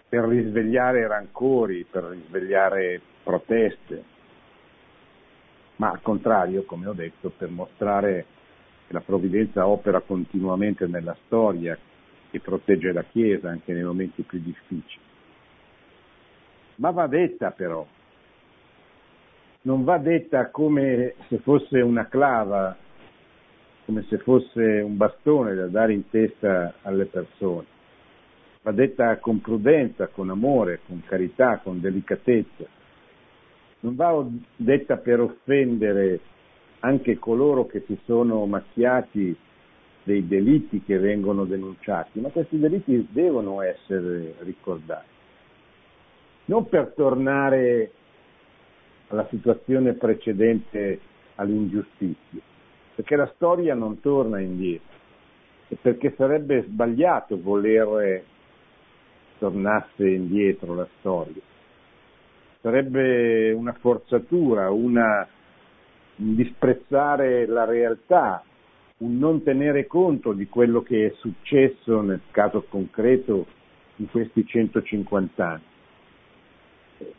per 0.08 0.24
risvegliare 0.26 1.08
rancori, 1.08 1.86
per 1.90 2.04
risvegliare 2.04 3.02
proteste, 3.24 4.04
ma 5.84 5.90
al 5.90 6.02
contrario, 6.02 6.64
come 6.64 6.88
ho 6.88 6.94
detto, 6.94 7.30
per 7.38 7.50
mostrare 7.50 8.26
che 8.88 8.94
la 8.94 9.02
provvidenza 9.02 9.68
opera 9.68 10.00
continuamente 10.00 10.88
nella 10.88 11.16
storia 11.26 11.78
e 12.32 12.40
protegge 12.40 12.94
la 12.94 13.04
Chiesa 13.04 13.50
anche 13.50 13.74
nei 13.74 13.84
momenti 13.84 14.22
più 14.22 14.40
difficili. 14.40 15.04
Ma 16.76 16.92
va 16.92 17.08
detta 17.08 17.52
però, 17.52 17.86
non 19.64 19.84
va 19.84 19.98
detta 19.98 20.50
come 20.52 21.16
se 21.28 21.40
fosse 21.40 21.82
una 21.82 22.08
clava, 22.08 22.78
come 23.84 24.06
se 24.08 24.20
fosse 24.20 24.80
un 24.80 24.96
bastone 24.96 25.54
da 25.54 25.68
dare 25.68 25.92
in 25.92 26.10
testa 26.10 26.76
alle 26.84 27.08
persone, 27.08 27.66
va 28.62 28.72
detta 28.72 29.18
con 29.18 29.42
prudenza, 29.42 30.08
con 30.08 30.30
amore, 30.30 30.80
con 30.88 31.04
carità, 31.06 31.58
con 31.58 31.82
delicatezza 31.82 32.82
non 33.84 33.96
va 33.96 34.26
detta 34.56 34.98
per 34.98 35.20
offendere 35.20 36.20
anche 36.80 37.18
coloro 37.20 37.66
che 37.66 37.84
si 37.86 37.98
sono 38.06 38.46
macchiati 38.46 39.36
dei 40.04 40.28
delitti 40.28 40.84
che 40.84 40.98
vengono 40.98 41.46
denunciati, 41.46 42.20
ma 42.20 42.30
questi 42.30 42.60
delitti 42.60 43.08
devono 43.12 43.62
essere 43.62 44.36
ricordati. 44.40 45.08
Non 46.46 46.68
per 46.68 46.94
tornare 46.96 47.92
alla 49.08 49.28
situazione 49.30 49.94
precedente 49.94 51.00
all'ingiustizia, 51.36 52.42
perché 52.96 53.16
la 53.16 53.32
storia 53.36 53.76
non 53.76 54.00
torna 54.00 54.40
indietro 54.40 54.92
e 55.70 55.78
perché 55.82 56.14
sarebbe 56.18 56.64
sbagliato 56.64 57.40
volere 57.42 58.26
tornasse 59.40 60.08
indietro 60.08 60.74
la 60.74 60.88
storia 61.00 61.52
sarebbe 62.64 63.52
una 63.52 63.74
forzatura, 63.74 64.72
una, 64.72 65.28
un 66.16 66.36
disprezzare 66.36 67.46
la 67.46 67.66
realtà, 67.66 68.42
un 69.00 69.18
non 69.18 69.44
tenere 69.44 69.86
conto 69.86 70.32
di 70.32 70.48
quello 70.48 70.82
che 70.82 71.08
è 71.08 71.14
successo 71.18 72.00
nel 72.00 72.22
caso 72.32 72.64
concreto 72.70 73.46
in 73.98 74.10
questi 74.10 74.46
150 74.46 75.46
anni. 75.46 75.62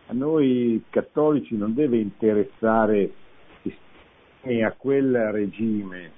A 0.06 0.14
noi 0.14 0.82
cattolici 0.88 1.54
non 1.58 1.74
deve 1.74 1.98
interessare 1.98 3.12
a 4.62 4.72
quel 4.72 5.30
regime, 5.30 6.10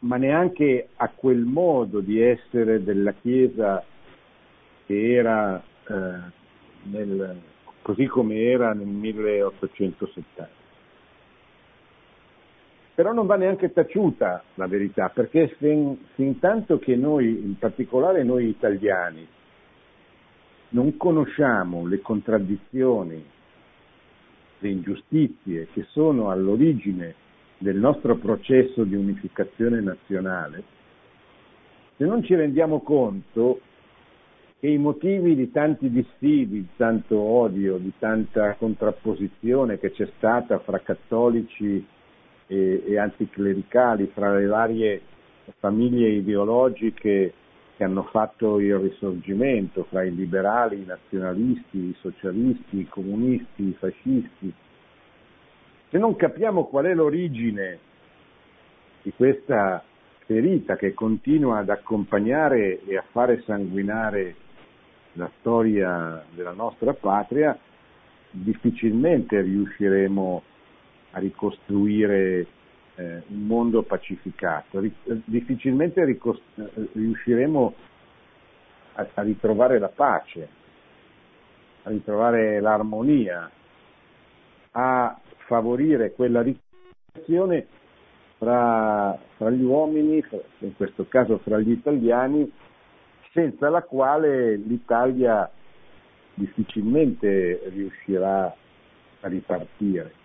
ma 0.00 0.16
neanche 0.16 0.88
a 0.96 1.08
quel 1.10 1.44
modo 1.44 2.00
di 2.00 2.20
essere 2.20 2.82
della 2.82 3.12
Chiesa 3.12 3.84
che 4.86 5.14
era 5.14 5.62
eh, 5.62 6.42
nel, 6.82 7.40
così 7.84 8.06
come 8.06 8.36
era 8.40 8.72
nel 8.72 8.86
1870. 8.86 10.48
Però 12.94 13.12
non 13.12 13.26
va 13.26 13.36
neanche 13.36 13.74
taciuta 13.74 14.42
la 14.54 14.66
verità, 14.66 15.10
perché 15.10 15.54
fin, 15.58 16.38
tanto 16.38 16.78
che 16.78 16.96
noi, 16.96 17.26
in 17.26 17.58
particolare 17.58 18.22
noi 18.22 18.48
italiani, 18.48 19.28
non 20.70 20.96
conosciamo 20.96 21.86
le 21.86 22.00
contraddizioni, 22.00 23.22
le 24.60 24.68
ingiustizie 24.68 25.68
che 25.74 25.84
sono 25.90 26.30
all'origine 26.30 27.14
del 27.58 27.76
nostro 27.76 28.16
processo 28.16 28.84
di 28.84 28.94
unificazione 28.94 29.80
nazionale, 29.80 30.62
se 31.98 32.06
non 32.06 32.22
ci 32.22 32.34
rendiamo 32.34 32.80
conto 32.80 33.60
che 34.64 34.70
i 34.70 34.78
motivi 34.78 35.34
di 35.34 35.50
tanti 35.50 35.90
dissidi, 35.90 36.46
di 36.46 36.68
tanto 36.78 37.20
odio, 37.20 37.76
di 37.76 37.92
tanta 37.98 38.54
contrapposizione 38.54 39.78
che 39.78 39.90
c'è 39.90 40.08
stata 40.16 40.58
fra 40.60 40.80
cattolici 40.80 41.86
e, 42.46 42.82
e 42.86 42.98
anticlericali, 42.98 44.10
fra 44.14 44.34
le 44.34 44.46
varie 44.46 45.02
famiglie 45.58 46.08
ideologiche 46.08 47.34
che 47.76 47.84
hanno 47.84 48.04
fatto 48.04 48.58
il 48.58 48.78
risorgimento, 48.78 49.84
fra 49.90 50.02
i 50.02 50.14
liberali, 50.14 50.80
i 50.80 50.86
nazionalisti, 50.86 51.76
i 51.76 51.96
socialisti, 52.00 52.78
i 52.78 52.88
comunisti, 52.88 53.68
i 53.68 53.76
fascisti. 53.78 54.50
Se 55.90 55.98
non 55.98 56.16
capiamo 56.16 56.68
qual 56.68 56.86
è 56.86 56.94
l'origine 56.94 57.78
di 59.02 59.12
questa 59.14 59.84
ferita 60.24 60.76
che 60.76 60.94
continua 60.94 61.58
ad 61.58 61.68
accompagnare 61.68 62.80
e 62.86 62.96
a 62.96 63.04
fare 63.12 63.42
sanguinare 63.44 64.36
la 65.14 65.30
storia 65.38 66.24
della 66.30 66.52
nostra 66.52 66.92
patria, 66.92 67.58
difficilmente 68.30 69.40
riusciremo 69.40 70.42
a 71.12 71.18
ricostruire 71.18 72.46
eh, 72.96 73.22
un 73.28 73.46
mondo 73.46 73.82
pacificato. 73.82 74.82
difficilmente 75.24 76.04
ricost- 76.04 76.42
riusciremo 76.92 77.74
a, 78.94 79.06
a, 79.14 79.22
ritrovare 79.22 79.78
la 79.78 79.88
pace, 79.88 80.48
a 81.82 81.90
ritrovare 81.90 82.60
l'armonia, 82.60 83.50
a 84.72 85.18
favorire 85.46 86.12
quella 86.12 86.42
riconciliazione 86.42 87.66
fra, 88.38 89.16
fra 89.36 89.50
gli 89.50 89.62
uomini, 89.62 90.24
in 90.58 90.76
questo 90.76 91.06
caso 91.08 91.38
fra 91.38 91.58
gli 91.58 91.70
italiani, 91.70 92.50
senza 93.34 93.68
la 93.68 93.82
quale 93.82 94.54
l'Italia 94.54 95.50
difficilmente 96.34 97.62
riuscirà 97.66 98.44
a 98.44 99.28
ripartire. 99.28 100.22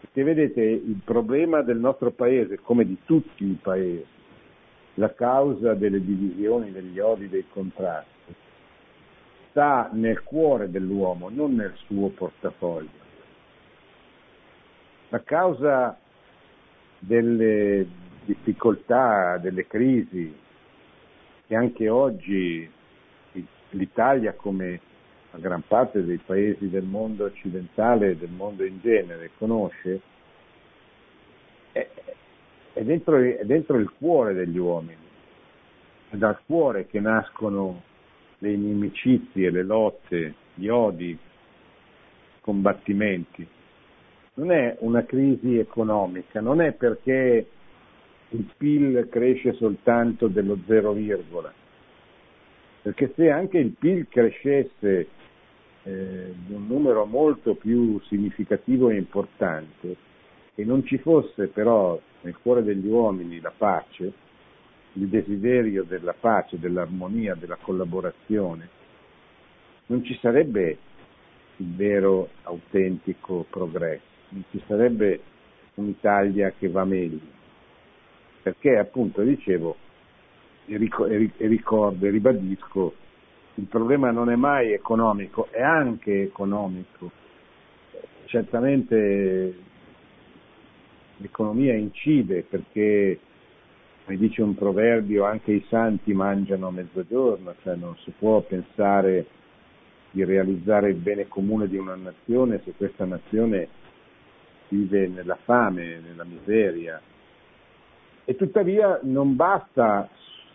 Perché 0.00 0.22
vedete, 0.22 0.60
il 0.60 1.00
problema 1.02 1.62
del 1.62 1.78
nostro 1.78 2.10
paese, 2.10 2.60
come 2.60 2.84
di 2.84 2.98
tutti 3.04 3.44
i 3.44 3.58
paesi, 3.60 4.04
la 4.94 5.12
causa 5.14 5.72
delle 5.74 6.04
divisioni, 6.04 6.72
degli 6.72 6.98
odi, 6.98 7.28
dei 7.28 7.46
contrasti, 7.50 8.34
sta 9.48 9.88
nel 9.92 10.22
cuore 10.22 10.70
dell'uomo, 10.70 11.30
non 11.30 11.54
nel 11.54 11.72
suo 11.86 12.08
portafoglio. 12.08 12.98
La 15.08 15.22
causa 15.22 15.98
delle 16.98 17.86
difficoltà, 18.24 19.38
delle 19.38 19.66
crisi 19.66 20.48
che 21.50 21.56
anche 21.56 21.88
oggi 21.88 22.70
l'Italia 23.70 24.34
come 24.34 24.80
la 25.32 25.38
gran 25.38 25.64
parte 25.66 26.04
dei 26.04 26.18
paesi 26.18 26.70
del 26.70 26.84
mondo 26.84 27.24
occidentale 27.24 28.10
e 28.10 28.16
del 28.16 28.30
mondo 28.30 28.64
in 28.64 28.78
genere 28.80 29.32
conosce, 29.36 30.00
è, 31.72 31.88
è, 32.72 32.82
dentro, 32.84 33.16
è 33.16 33.42
dentro 33.42 33.78
il 33.78 33.90
cuore 33.98 34.32
degli 34.32 34.58
uomini, 34.58 35.02
è 36.10 36.14
dal 36.14 36.38
cuore 36.46 36.86
che 36.86 37.00
nascono 37.00 37.82
le 38.38 38.52
inimicizie, 38.52 39.50
le 39.50 39.64
lotte, 39.64 40.34
gli 40.54 40.68
odi, 40.68 41.08
i 41.08 41.18
combattimenti. 42.40 43.44
Non 44.34 44.52
è 44.52 44.76
una 44.82 45.04
crisi 45.04 45.58
economica, 45.58 46.40
non 46.40 46.60
è 46.60 46.70
perché 46.70 47.44
il 48.30 48.48
PIL 48.56 49.08
cresce 49.10 49.54
soltanto 49.54 50.28
dello 50.28 50.58
zero 50.66 50.92
virgola, 50.92 51.52
perché 52.82 53.12
se 53.16 53.30
anche 53.30 53.58
il 53.58 53.74
PIL 53.78 54.06
crescesse 54.08 55.08
eh, 55.82 56.34
di 56.46 56.52
un 56.52 56.66
numero 56.66 57.04
molto 57.06 57.54
più 57.54 58.00
significativo 58.06 58.90
e 58.90 58.96
importante 58.96 59.96
e 60.54 60.64
non 60.64 60.84
ci 60.84 60.98
fosse 60.98 61.48
però 61.48 61.98
nel 62.22 62.36
cuore 62.40 62.62
degli 62.62 62.86
uomini 62.86 63.40
la 63.40 63.52
pace, 63.56 64.12
il 64.94 65.08
desiderio 65.08 65.84
della 65.84 66.14
pace, 66.18 66.58
dell'armonia, 66.58 67.34
della 67.34 67.56
collaborazione, 67.60 68.68
non 69.86 70.04
ci 70.04 70.16
sarebbe 70.20 70.78
il 71.56 71.74
vero 71.74 72.28
autentico 72.42 73.46
progresso, 73.48 74.02
non 74.30 74.44
ci 74.50 74.62
sarebbe 74.66 75.20
un'Italia 75.74 76.52
che 76.56 76.68
va 76.68 76.84
meglio. 76.84 77.38
Perché 78.42 78.78
appunto 78.78 79.22
dicevo, 79.22 79.76
e 80.66 80.76
ricordo 80.76 82.06
e 82.06 82.10
ribadisco, 82.10 82.94
il 83.56 83.66
problema 83.66 84.10
non 84.10 84.30
è 84.30 84.36
mai 84.36 84.72
economico, 84.72 85.48
è 85.50 85.60
anche 85.60 86.22
economico. 86.22 87.10
Certamente 88.24 89.54
l'economia 91.16 91.74
incide 91.74 92.44
perché, 92.48 93.18
come 94.04 94.16
dice 94.16 94.42
un 94.42 94.54
proverbio, 94.54 95.24
anche 95.24 95.52
i 95.52 95.64
santi 95.68 96.14
mangiano 96.14 96.68
a 96.68 96.70
mezzogiorno, 96.70 97.54
cioè 97.62 97.74
non 97.74 97.96
si 97.98 98.12
può 98.16 98.40
pensare 98.40 99.26
di 100.12 100.24
realizzare 100.24 100.90
il 100.90 100.96
bene 100.96 101.28
comune 101.28 101.68
di 101.68 101.76
una 101.76 101.94
nazione 101.94 102.60
se 102.64 102.72
questa 102.76 103.04
nazione 103.04 103.68
vive 104.68 105.08
nella 105.08 105.36
fame, 105.44 106.00
nella 106.00 106.24
miseria. 106.24 107.00
E 108.24 108.36
tuttavia 108.36 109.00
non 109.02 109.34
basta 109.34 110.08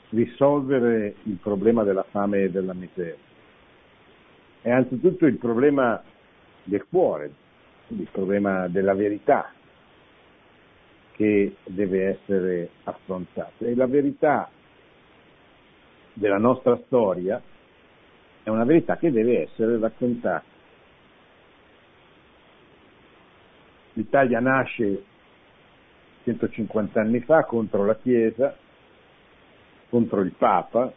risolvere 0.09 1.15
il 1.23 1.37
problema 1.41 1.83
della 1.83 2.03
fame 2.03 2.43
e 2.43 2.51
della 2.51 2.73
miseria. 2.73 3.17
È 4.61 4.71
anzitutto 4.71 5.25
il 5.25 5.37
problema 5.37 6.01
del 6.63 6.85
cuore, 6.89 7.31
il 7.89 8.07
problema 8.11 8.67
della 8.67 8.93
verità 8.93 9.51
che 11.11 11.55
deve 11.63 12.09
essere 12.09 12.69
affrontato. 12.83 13.65
E 13.65 13.75
la 13.75 13.87
verità 13.87 14.49
della 16.13 16.37
nostra 16.37 16.77
storia 16.85 17.41
è 18.43 18.49
una 18.49 18.63
verità 18.63 18.97
che 18.97 19.11
deve 19.11 19.43
essere 19.43 19.77
raccontata. 19.79 20.43
L'Italia 23.93 24.39
nasce 24.39 25.03
150 26.25 26.99
anni 26.99 27.19
fa 27.19 27.43
contro 27.43 27.85
la 27.85 27.95
Chiesa, 27.97 28.55
contro 29.89 30.21
il 30.21 30.31
Papa 30.31 30.91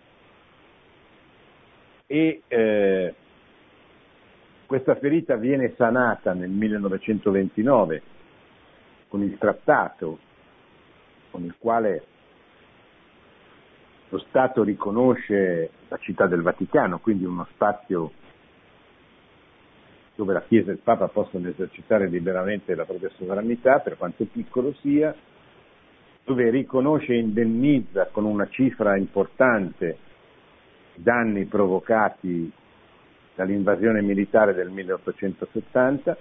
e 2.07 2.43
eh, 2.49 3.15
questa 4.65 4.95
ferita 4.97 5.37
viene 5.37 5.75
sanata 5.77 6.33
nel 6.33 6.49
1929 6.49 8.03
con 9.09 9.23
il 9.23 9.37
trattato 9.37 10.19
con 11.31 11.45
il 11.45 11.55
quale 11.59 12.05
lo 14.09 14.19
Stato 14.29 14.63
riconosce 14.63 15.71
la 15.89 15.99
città 15.99 16.27
del 16.27 16.41
Vaticano, 16.41 16.99
quindi 16.99 17.27
uno 17.27 17.47
spazio 17.53 18.13
dove 20.19 20.33
la 20.33 20.43
Chiesa 20.43 20.71
e 20.71 20.75
il 20.75 20.81
Papa 20.83 21.07
possono 21.07 21.47
esercitare 21.47 22.09
liberamente 22.09 22.75
la 22.75 22.85
propria 22.85 23.09
sovranità, 23.17 23.79
per 23.79 23.97
quanto 23.97 24.25
piccolo 24.25 24.75
sia, 24.81 25.15
dove 26.25 26.51
riconosce 26.51 27.13
e 27.13 27.19
indennizza 27.19 28.09
con 28.11 28.25
una 28.25 28.49
cifra 28.49 28.97
importante 28.97 29.97
i 30.97 31.03
danni 31.05 31.45
provocati 31.45 32.51
dall'invasione 33.37 34.03
militare 34.03 34.55
del 34.55 34.71
1870, 34.71 36.17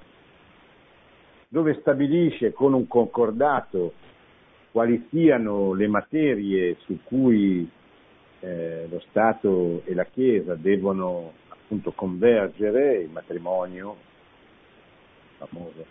dove 1.47 1.73
stabilisce 1.79 2.53
con 2.53 2.73
un 2.73 2.85
concordato 2.85 3.93
quali 4.69 5.07
siano 5.09 5.73
le 5.73 5.87
materie 5.87 6.77
su 6.81 6.99
cui 7.01 7.67
eh, 8.41 8.85
lo 8.87 8.99
Stato 9.09 9.81
e 9.85 9.95
la 9.95 10.05
Chiesa 10.05 10.53
devono 10.53 11.45
appunto 11.67 11.91
convergere, 11.91 12.99
il 12.99 13.09
matrimonio, 13.09 13.97
famoso 15.37 15.85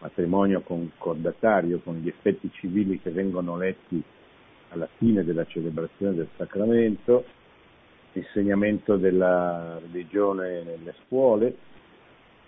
matrimonio 0.00 0.60
concordatario 0.60 1.78
con 1.78 1.96
gli 1.96 2.08
effetti 2.08 2.50
civili 2.52 3.00
che 3.00 3.10
vengono 3.10 3.56
letti 3.56 4.02
alla 4.70 4.88
fine 4.98 5.24
della 5.24 5.46
celebrazione 5.46 6.16
del 6.16 6.28
sacramento, 6.36 7.24
l'insegnamento 8.12 8.96
della 8.96 9.78
religione 9.78 10.62
nelle 10.64 10.94
scuole 11.04 11.56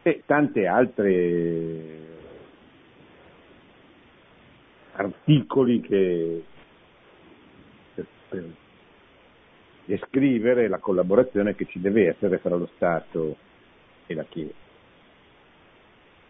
e 0.02 0.22
tante 0.26 0.66
altre 0.66 2.16
articoli 4.92 5.80
che 5.80 6.44
per, 7.94 8.06
per 8.28 8.44
descrivere 9.88 10.68
la 10.68 10.80
collaborazione 10.80 11.54
che 11.54 11.64
ci 11.64 11.80
deve 11.80 12.08
essere 12.08 12.42
tra 12.42 12.54
lo 12.54 12.68
Stato 12.74 13.36
e 14.06 14.14
la 14.14 14.24
Chiesa. 14.24 14.52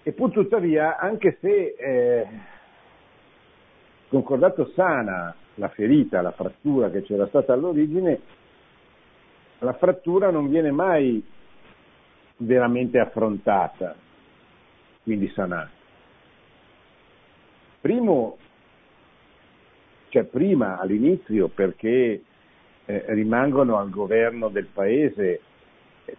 E 0.04 0.12
pur 0.12 0.30
tuttavia, 0.30 0.96
anche 0.96 1.38
se 1.40 1.74
eh, 1.76 2.26
concordato 4.06 4.70
sana 4.76 5.34
la 5.56 5.68
ferita, 5.70 6.22
la 6.22 6.30
frattura 6.30 6.88
che 6.90 7.02
c'era 7.02 7.26
stata 7.26 7.52
all'origine, 7.52 8.20
la 9.58 9.72
frattura 9.72 10.30
non 10.30 10.48
viene 10.48 10.70
mai 10.70 11.20
veramente 12.36 13.00
affrontata, 13.00 13.96
quindi 15.02 15.28
sanata. 15.30 15.70
Primo, 17.80 18.38
cioè 20.10 20.22
prima 20.22 20.78
all'inizio 20.78 21.48
perché 21.48 22.22
eh, 22.88 23.04
rimangono 23.08 23.76
al 23.76 23.90
governo 23.90 24.48
del 24.48 24.64
paese 24.64 25.42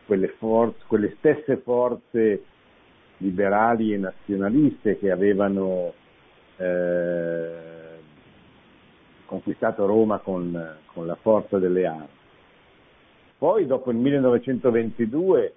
quelle, 0.06 0.28
forze, 0.38 0.84
quelle 0.86 1.16
stesse 1.18 1.58
forze 1.58 2.44
liberali 3.18 3.92
e 3.92 3.98
nazionaliste 3.98 5.00
che 5.00 5.10
avevano 5.10 5.94
eh, 6.58 7.52
conquistato 9.26 9.88
Roma 9.88 10.20
con, 10.20 10.78
con, 10.94 11.08
la 11.08 11.16
forza 11.16 11.58
delle 11.58 11.88
armi. 11.88 12.18
Poi 13.40 13.66
dopo 13.66 13.90
il 13.90 13.98
1922 13.98 15.54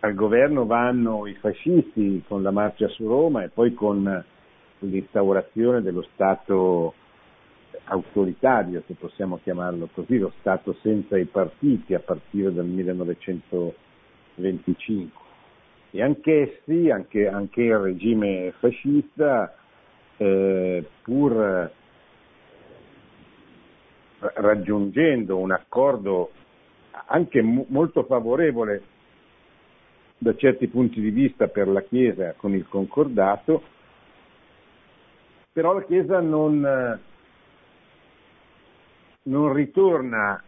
al 0.00 0.14
governo 0.14 0.66
vanno 0.66 1.26
i 1.26 1.34
fascisti 1.34 2.22
con 2.28 2.42
la 2.42 2.52
marcia 2.52 2.86
su 2.86 3.08
Roma 3.08 3.42
e 3.42 3.48
poi 3.48 3.74
con 3.74 4.24
l'instaurazione 4.78 5.82
dello 5.82 6.02
Stato 6.14 6.94
autoritario, 7.84 8.82
se 8.86 8.94
possiamo 8.94 9.40
chiamarlo 9.42 9.88
così, 9.92 10.16
lo 10.18 10.32
Stato 10.40 10.76
senza 10.82 11.18
i 11.18 11.24
partiti 11.24 11.94
a 11.94 12.00
partire 12.00 12.52
dal 12.52 12.66
1925. 12.66 15.20
E 15.90 16.02
anch'essi, 16.02 16.90
anche, 16.90 17.28
anche 17.28 17.62
il 17.62 17.78
regime 17.78 18.52
fascista, 18.58 19.54
eh, 20.16 20.84
pur 21.02 21.70
raggiungendo 24.18 25.36
un 25.36 25.50
accordo 25.50 26.30
anche 27.06 27.42
m- 27.42 27.64
molto 27.68 28.04
favorevole 28.04 28.82
da 30.18 30.34
certi 30.36 30.68
punti 30.68 31.00
di 31.00 31.10
vista 31.10 31.48
per 31.48 31.66
la 31.66 31.82
Chiesa 31.82 32.34
con 32.36 32.54
il 32.54 32.68
concordato, 32.68 33.62
però 35.52 35.74
la 35.74 35.82
Chiesa 35.82 36.20
non, 36.20 37.00
non 39.24 39.52
ritorna 39.52 40.42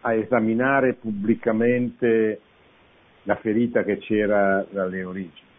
a 0.00 0.14
esaminare 0.14 0.94
pubblicamente 0.94 2.40
la 3.24 3.36
ferita 3.36 3.84
che 3.84 3.98
c'era 3.98 4.64
dalle 4.70 5.04
origini. 5.04 5.52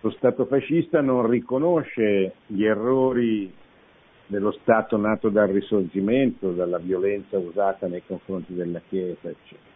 Lo 0.00 0.10
Stato 0.10 0.46
fascista 0.46 1.00
non 1.00 1.28
riconosce 1.28 2.34
gli 2.46 2.64
errori 2.64 3.52
dello 4.26 4.52
Stato 4.62 4.96
nato 4.96 5.28
dal 5.28 5.48
risorgimento, 5.48 6.52
dalla 6.52 6.78
violenza 6.78 7.38
usata 7.38 7.86
nei 7.86 8.02
confronti 8.06 8.54
della 8.54 8.80
Chiesa, 8.88 9.28
eccetera. 9.28 9.74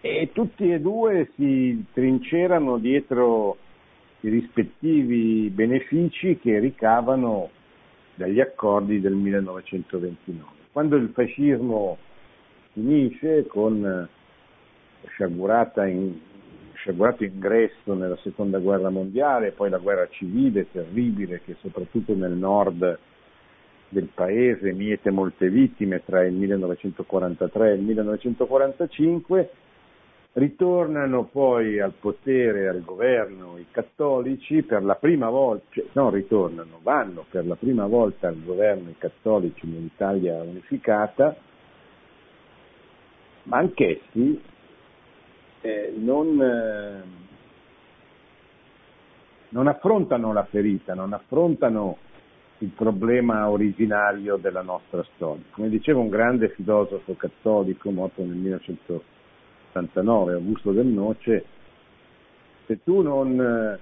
E 0.00 0.30
tutti 0.32 0.70
e 0.70 0.80
due 0.80 1.30
si 1.34 1.84
trincerano 1.92 2.78
dietro 2.78 3.56
i 4.20 4.28
rispettivi 4.28 5.50
benefici 5.50 6.38
che 6.38 6.58
ricavano 6.58 7.50
dagli 8.18 8.40
accordi 8.40 9.00
del 9.00 9.14
1929. 9.14 10.50
Quando 10.72 10.96
il 10.96 11.10
fascismo 11.10 11.96
finisce 12.72 13.46
con 13.46 14.08
sciagurato 15.06 15.82
ingresso 17.24 17.94
nella 17.94 18.18
seconda 18.22 18.58
guerra 18.58 18.90
mondiale, 18.90 19.52
poi 19.52 19.70
la 19.70 19.78
guerra 19.78 20.08
civile 20.10 20.70
terribile 20.70 21.42
che 21.44 21.54
soprattutto 21.60 22.14
nel 22.14 22.32
nord 22.32 22.98
del 23.90 24.08
paese 24.12 24.72
miete 24.72 25.10
molte 25.10 25.48
vittime 25.48 26.02
tra 26.04 26.24
il 26.24 26.34
1943 26.34 27.70
e 27.70 27.74
il 27.74 27.82
1945, 27.82 29.50
Ritornano 30.32 31.24
poi 31.24 31.80
al 31.80 31.94
potere, 31.98 32.68
al 32.68 32.84
governo 32.84 33.58
i 33.58 33.66
cattolici 33.70 34.62
per 34.62 34.84
la 34.84 34.94
prima 34.94 35.30
volta, 35.30 35.64
cioè, 35.70 35.86
non 35.92 36.10
ritornano, 36.10 36.78
vanno 36.82 37.24
per 37.28 37.46
la 37.46 37.56
prima 37.56 37.86
volta 37.86 38.28
al 38.28 38.40
governo 38.44 38.90
i 38.90 38.98
cattolici 38.98 39.66
in 39.66 39.74
un'Italia 39.74 40.40
unificata, 40.42 41.34
ma 43.44 43.56
anch'essi 43.56 44.40
eh, 45.62 45.94
non, 45.96 46.40
eh, 46.40 47.02
non 49.48 49.66
affrontano 49.66 50.32
la 50.32 50.44
ferita, 50.44 50.94
non 50.94 51.14
affrontano 51.14 51.96
il 52.58 52.70
problema 52.70 53.48
originario 53.48 54.36
della 54.36 54.62
nostra 54.62 55.04
storia. 55.14 55.44
Come 55.50 55.68
diceva 55.68 56.00
un 56.00 56.08
grande 56.08 56.50
filosofo 56.50 57.14
cattolico 57.14 57.90
morto 57.90 58.22
nel 58.22 58.36
1900 58.36 59.16
79, 59.72 60.32
Augusto 60.32 60.72
del 60.72 60.86
Noce, 60.86 61.44
se 62.66 62.82
tu 62.84 63.00
non, 63.00 63.78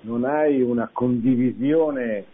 non 0.00 0.24
hai 0.24 0.60
una 0.62 0.88
condivisione 0.92 2.24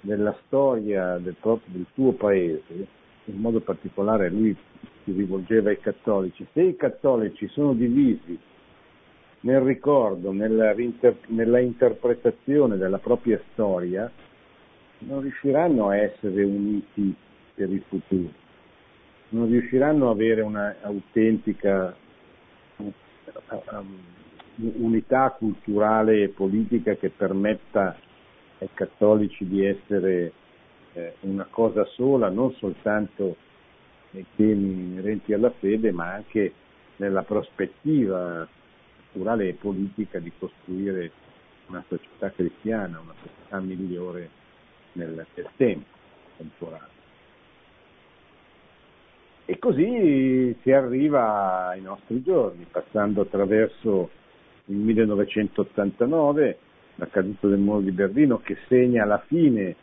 della 0.00 0.36
storia 0.46 1.18
del, 1.18 1.36
proprio, 1.40 1.74
del 1.74 1.86
tuo 1.94 2.12
paese, 2.12 2.86
in 3.24 3.40
modo 3.40 3.60
particolare 3.60 4.30
lui 4.30 4.56
si 5.04 5.12
rivolgeva 5.12 5.70
ai 5.70 5.80
cattolici, 5.80 6.46
se 6.52 6.62
i 6.62 6.76
cattolici 6.76 7.48
sono 7.48 7.74
divisi 7.74 8.38
nel 9.40 9.60
ricordo, 9.60 10.32
nella, 10.32 10.74
nella, 11.26 11.60
interpretazione 11.60 12.76
della 12.76 12.98
propria 12.98 13.40
storia, 13.52 14.10
non 15.00 15.20
riusciranno 15.20 15.88
a 15.88 15.96
essere 15.96 16.42
uniti 16.42 17.14
per 17.54 17.70
il 17.70 17.82
futuro 17.86 18.44
non 19.30 19.46
riusciranno 19.46 20.10
ad 20.10 20.16
avere 20.16 20.40
un'autentica 20.42 21.94
um, 22.76 22.94
unità 24.56 25.30
culturale 25.30 26.22
e 26.22 26.28
politica 26.28 26.94
che 26.94 27.10
permetta 27.10 27.96
ai 28.58 28.68
cattolici 28.72 29.46
di 29.46 29.64
essere 29.64 30.32
eh, 30.92 31.14
una 31.20 31.46
cosa 31.48 31.84
sola, 31.84 32.28
non 32.30 32.52
soltanto 32.54 33.36
nei 34.10 34.24
temi 34.34 34.92
inerenti 34.92 35.32
alla 35.32 35.50
fede, 35.50 35.90
ma 35.92 36.12
anche 36.12 36.52
nella 36.96 37.22
prospettiva 37.22 38.48
culturale 39.12 39.48
e 39.48 39.52
politica 39.54 40.18
di 40.18 40.32
costruire 40.38 41.10
una 41.66 41.84
società 41.88 42.30
cristiana, 42.30 43.00
una 43.00 43.14
società 43.20 43.60
migliore 43.60 44.30
nel, 44.92 45.26
nel 45.34 45.48
tempo 45.56 45.86
temporale. 46.36 46.95
E 49.48 49.60
così 49.60 50.56
si 50.62 50.72
arriva 50.72 51.68
ai 51.68 51.80
nostri 51.80 52.20
giorni, 52.20 52.66
passando 52.68 53.20
attraverso 53.20 54.10
il 54.64 54.74
1989, 54.74 56.58
la 56.96 57.06
caduta 57.06 57.46
del 57.46 57.58
muro 57.58 57.78
di 57.80 57.92
Berlino 57.92 58.38
che 58.38 58.56
segna 58.66 59.04
la 59.04 59.22
fine 59.24 59.76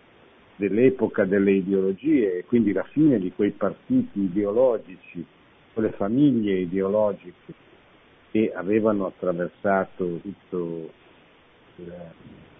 dell'epoca 0.57 1.23
delle 1.23 1.53
ideologie 1.53 2.39
e 2.39 2.45
quindi 2.45 2.73
la 2.73 2.83
fine 2.83 3.17
di 3.19 3.31
quei 3.31 3.51
partiti 3.51 4.19
ideologici, 4.19 5.25
quelle 5.71 5.91
famiglie 5.91 6.59
ideologiche 6.59 7.53
che 8.31 8.51
avevano 8.53 9.05
attraversato 9.05 10.19
tutta 10.21 10.91
la 11.75 12.11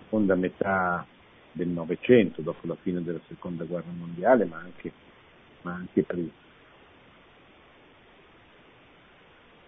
seconda 0.03 0.35
metà 0.35 1.05
del 1.51 1.67
Novecento, 1.67 2.41
dopo 2.41 2.65
la 2.65 2.77
fine 2.81 3.03
della 3.03 3.19
seconda 3.27 3.65
guerra 3.65 3.91
mondiale, 3.91 4.45
ma 4.45 4.57
anche, 4.57 4.91
ma 5.63 5.73
anche 5.73 6.03
prima. 6.03 6.42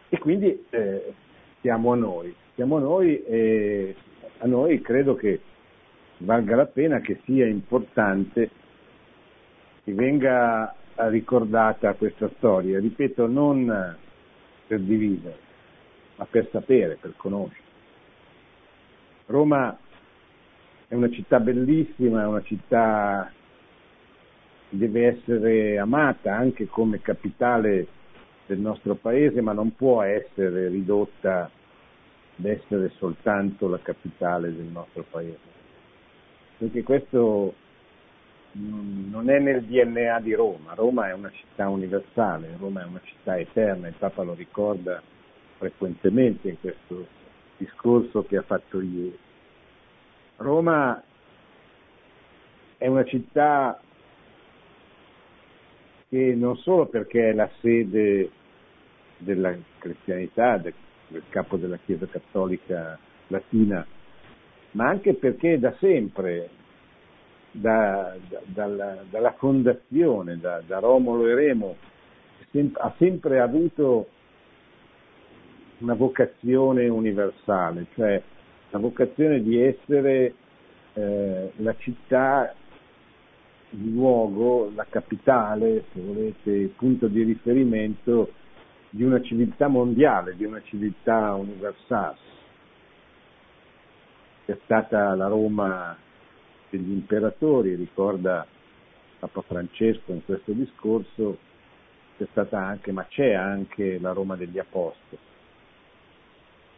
E 0.10 0.18
quindi 0.20 0.65
eh, 0.70 1.13
siamo 1.62 1.91
a 1.91 1.96
noi, 1.96 2.36
siamo 2.54 2.78
a 2.78 2.80
noi 2.80 3.24
e 3.24 3.96
a 4.39 4.46
noi 4.48 4.82
credo 4.82 5.15
che 5.15 5.41
valga 6.18 6.56
la 6.56 6.65
pena 6.65 7.00
che 7.00 7.20
sia 7.26 7.46
importante 7.46 8.50
che 9.84 9.94
venga 9.94 10.74
ricordata 10.96 11.94
questa 11.94 12.30
storia, 12.38 12.80
ripeto, 12.80 13.28
non 13.28 13.98
per 14.68 14.80
dividere, 14.80 15.38
ma 16.15 16.26
per 16.26 16.48
sapere, 16.52 16.98
per 17.00 17.13
conoscere. 17.18 17.63
Roma 19.28 19.78
è 20.88 20.94
una 20.94 21.10
città 21.10 21.39
bellissima, 21.39 22.24
è 22.24 22.28
una 22.28 22.44
città 22.44 23.32
che 24.70 24.78
deve 24.78 25.08
essere 25.08 25.78
amata 25.78 26.36
anche 26.36 26.68
come 26.68 27.02
capitale 27.02 27.88
del 28.46 28.60
nostro 28.60 28.96
paese, 28.96 29.42
ma 29.42 29.54
non 29.54 29.76
può 29.76 30.02
essere 30.02 30.68
ridotta 30.68 31.50
ad 32.38 32.46
essere 32.46 32.92
soltanto 32.98 33.68
la 33.68 33.80
capitale 33.80 34.54
del 34.56 34.66
nostro 34.66 35.06
paese. 35.10 35.54
Perché 36.58 36.84
questo 36.84 37.54
non 38.52 39.30
è 39.30 39.40
nel 39.40 39.64
DNA 39.64 40.20
di 40.22 40.34
Roma, 40.34 40.74
Roma 40.74 41.10
è 41.10 41.14
una 41.14 41.32
città 41.32 41.68
universale, 41.68 42.56
Roma 42.58 42.84
è 42.84 42.86
una 42.86 43.02
città 43.04 43.38
eterna, 43.38 43.88
il 43.88 43.96
Papa 43.98 44.24
lo 44.24 44.34
ricorda 44.34 45.02
frequentemente 45.58 46.50
in 46.50 46.60
questo 46.60 47.08
discorso 47.58 48.24
che 48.24 48.38
ha 48.38 48.44
fatto 48.44 48.80
ieri. 48.80 49.18
Roma 50.38 51.02
è 52.78 52.88
una 52.88 53.04
città 53.06 53.80
che 56.10 56.36
non 56.36 56.58
solo 56.58 56.86
perché 56.88 57.30
è 57.30 57.34
la 57.34 57.50
sede 57.62 58.30
della 59.18 59.56
cristianità, 59.80 60.58
del, 60.58 60.74
del 61.08 61.24
capo 61.30 61.58
della 61.58 61.78
Chiesa 61.78 62.08
cattolica 62.08 62.98
latina, 63.28 63.86
ma 64.72 64.88
anche 64.88 65.13
perché 65.13 65.58
da 65.60 65.74
sempre, 65.80 66.50
da, 67.52 68.15
da, 68.30 68.41
dalla, 68.46 69.04
dalla, 69.10 69.34
fondazione, 69.34 70.38
da, 70.38 70.62
da, 70.65 70.80
Romolo 70.80 71.28
e 71.28 71.34
Remo, 71.34 71.76
ha 72.74 72.94
sempre 72.98 73.39
avuto 73.39 74.08
una 75.80 75.94
vocazione 75.94 76.88
universale, 76.88 77.88
cioè 77.96 78.22
la 78.70 78.80
vocazione 78.80 79.41
di 79.41 79.62
essere 79.62 80.34
eh, 80.94 81.52
la 81.58 81.76
città 81.78 82.54
il 83.76 83.94
luogo, 83.94 84.72
la 84.74 84.86
capitale, 84.90 85.86
se 85.92 86.00
volete, 86.00 86.52
il 86.52 86.70
punto 86.70 87.08
di 87.08 87.24
riferimento 87.24 88.32
di 88.90 89.04
una 89.04 89.22
civiltà 89.22 89.68
mondiale, 89.68 90.36
di 90.36 90.46
una 90.46 90.62
civiltà 90.64 91.34
universale. 91.34 92.18
È 94.46 94.58
stata 94.64 95.14
la 95.16 95.28
Roma 95.28 95.98
degli 96.70 96.92
imperatori, 96.92 97.76
ricorda 97.76 98.46
Papa 99.20 99.42
Francesco 99.42 100.12
in 100.12 100.24
questo 100.24 100.54
discorso, 100.54 101.38
c'è 102.18 102.28
stata 102.32 102.60
anche, 102.60 102.92
ma 102.92 103.06
c'è 103.06 103.34
anche 103.34 104.00
la 104.00 104.14
Roma 104.14 104.36
degli 104.36 104.60
Apostoli 104.60 105.22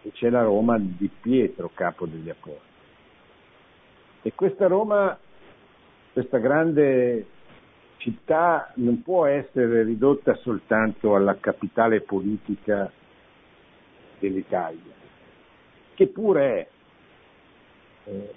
e 0.02 0.12
c'è 0.14 0.30
la 0.30 0.42
Roma 0.42 0.80
di 0.80 1.10
Pietro, 1.22 1.70
capo 1.74 2.08
degli 2.08 2.30
Apostoli. 2.30 2.66
E 4.24 4.34
questa 4.34 4.68
Roma 4.68 5.18
questa 6.18 6.40
grande 6.40 7.28
città 7.98 8.72
non 8.78 9.04
può 9.04 9.28
essere 9.28 9.84
ridotta 9.84 10.34
soltanto 10.38 11.14
alla 11.14 11.38
capitale 11.40 12.02
politica 12.02 12.92
dell'Italia, 14.18 14.94
che 15.94 16.08
pure 16.08 16.42
è. 16.56 16.68
Eh, 18.10 18.34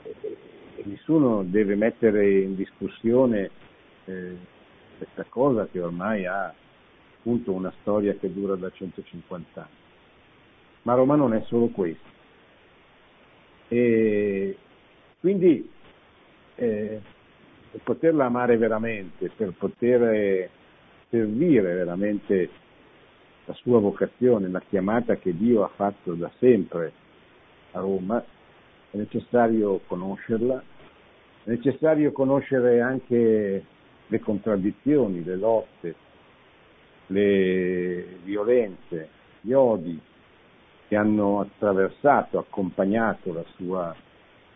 nessuno 0.84 1.42
deve 1.42 1.74
mettere 1.74 2.40
in 2.40 2.54
discussione 2.54 3.50
eh, 4.04 4.36
questa 4.98 5.24
cosa 5.30 5.66
che 5.66 5.80
ormai 5.80 6.26
ha 6.26 6.52
appunto 7.16 7.52
una 7.52 7.72
storia 7.80 8.12
che 8.16 8.30
dura 8.30 8.56
da 8.56 8.70
150 8.70 9.58
anni. 9.58 9.70
Ma 10.82 10.92
Roma 10.92 11.16
non 11.16 11.32
è 11.32 11.42
solo 11.46 11.68
questo. 11.68 12.08
E 13.68 14.58
quindi 15.18 15.70
eh, 16.56 17.00
per 17.70 17.80
poterla 17.82 18.24
amare 18.24 18.56
veramente, 18.56 19.30
per 19.34 19.52
poter 19.56 20.50
servire 21.08 21.74
veramente 21.74 22.48
la 23.44 23.54
sua 23.54 23.78
vocazione, 23.80 24.48
la 24.48 24.60
chiamata 24.60 25.16
che 25.16 25.36
Dio 25.36 25.64
ha 25.64 25.70
fatto 25.74 26.14
da 26.14 26.30
sempre 26.38 26.92
a 27.72 27.80
Roma, 27.80 28.22
è 28.90 28.96
necessario 28.96 29.80
conoscerla, 29.86 30.62
è 31.44 31.50
necessario 31.50 32.12
conoscere 32.12 32.80
anche 32.80 33.64
le 34.06 34.20
contraddizioni, 34.20 35.22
le 35.22 35.36
lotte, 35.36 35.94
le 37.06 38.04
violenze, 38.24 39.08
gli 39.40 39.52
odi 39.52 40.00
che 40.88 40.96
hanno 40.96 41.40
attraversato, 41.40 42.38
accompagnato 42.38 43.32
la 43.32 43.44
sua 43.54 43.94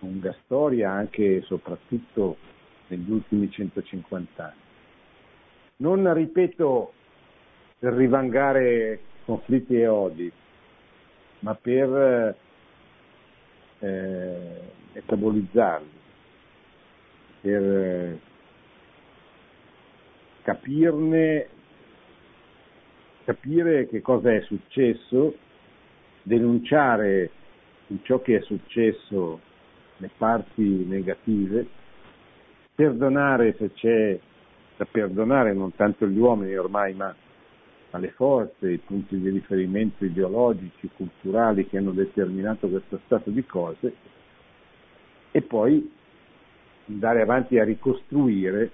lunga 0.00 0.34
storia, 0.44 0.90
anche 0.90 1.36
e 1.36 1.42
soprattutto 1.42 2.36
negli 2.88 3.10
ultimi 3.10 3.50
150 3.50 4.44
anni. 4.44 4.62
Non 5.76 6.12
ripeto 6.12 6.92
per 7.78 7.94
rivangare 7.94 9.00
conflitti 9.24 9.76
e 9.76 9.86
odi, 9.86 10.32
ma 11.40 11.54
per 11.54 12.36
eh, 13.80 14.60
metabolizzarli, 14.92 16.00
per 17.40 18.18
capirne, 20.42 21.48
capire 23.24 23.88
che 23.88 24.00
cosa 24.00 24.32
è 24.32 24.40
successo, 24.42 25.36
denunciare 26.22 27.30
ciò 28.02 28.20
che 28.20 28.36
è 28.36 28.40
successo, 28.42 29.40
le 29.98 30.10
parti 30.16 30.84
negative, 30.86 31.66
perdonare 32.74 33.54
se 33.56 33.72
c'è 33.72 34.18
da 34.76 34.84
perdonare, 34.84 35.52
non 35.52 35.74
tanto 35.74 36.06
gli 36.06 36.18
uomini 36.18 36.56
ormai, 36.56 36.94
ma, 36.94 37.14
ma 37.90 37.98
le 37.98 38.10
forze, 38.10 38.70
i 38.70 38.78
punti 38.78 39.18
di 39.18 39.30
riferimento 39.30 40.04
ideologici, 40.04 40.90
culturali 40.96 41.66
che 41.68 41.78
hanno 41.78 41.92
determinato 41.92 42.68
questo 42.68 43.00
stato 43.04 43.30
di 43.30 43.44
cose, 43.46 43.94
e 45.30 45.42
poi 45.42 45.92
andare 46.88 47.22
avanti 47.22 47.58
a 47.58 47.64
ricostruire 47.64 48.70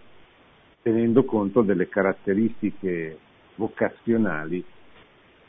tenendo 0.83 1.25
conto 1.25 1.61
delle 1.63 1.89
caratteristiche 1.89 3.19
vocazionali 3.57 4.65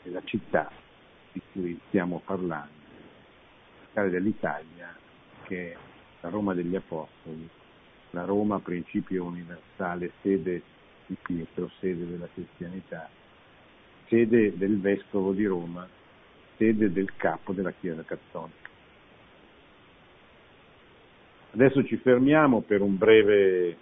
della 0.02 0.20
città 0.24 0.70
di 1.32 1.40
cui 1.52 1.80
stiamo 1.88 2.20
parlando, 2.24 2.80
dell'Italia, 3.94 4.94
che 5.44 5.72
è 5.72 5.76
la 6.20 6.28
Roma 6.28 6.54
degli 6.54 6.76
Apostoli, 6.76 7.48
la 8.12 8.24
Roma 8.24 8.60
principio 8.60 9.24
universale, 9.24 10.12
sede 10.22 10.62
di 11.06 11.16
Pietro, 11.20 11.70
sede 11.80 12.06
della 12.06 12.28
cristianità, 12.32 13.08
sede 14.08 14.56
del 14.56 14.80
vescovo 14.80 15.32
di 15.32 15.44
Roma, 15.44 15.86
sede 16.56 16.92
del 16.92 17.14
capo 17.16 17.52
della 17.52 17.72
Chiesa 17.72 18.02
cattolica. 18.02 18.70
Adesso 21.54 21.84
ci 21.84 21.96
fermiamo 21.96 22.62
per 22.62 22.80
un 22.80 22.96
breve 22.96 23.76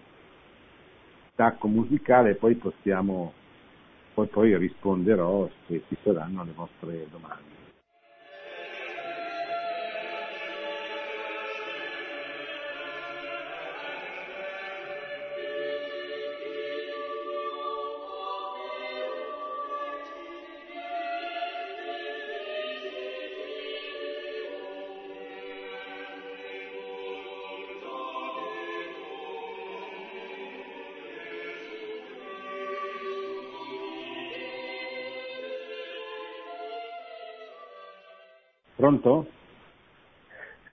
stacco 1.32 1.68
musicale 1.68 2.30
e 2.30 2.34
poi 2.34 2.56
poi, 2.56 3.32
poi 4.26 4.56
risponderò 4.56 5.48
se 5.66 5.82
ci 5.88 5.96
saranno 6.02 6.44
le 6.44 6.52
vostre 6.52 7.06
domande. 7.10 7.59
Pronto? 38.80 39.26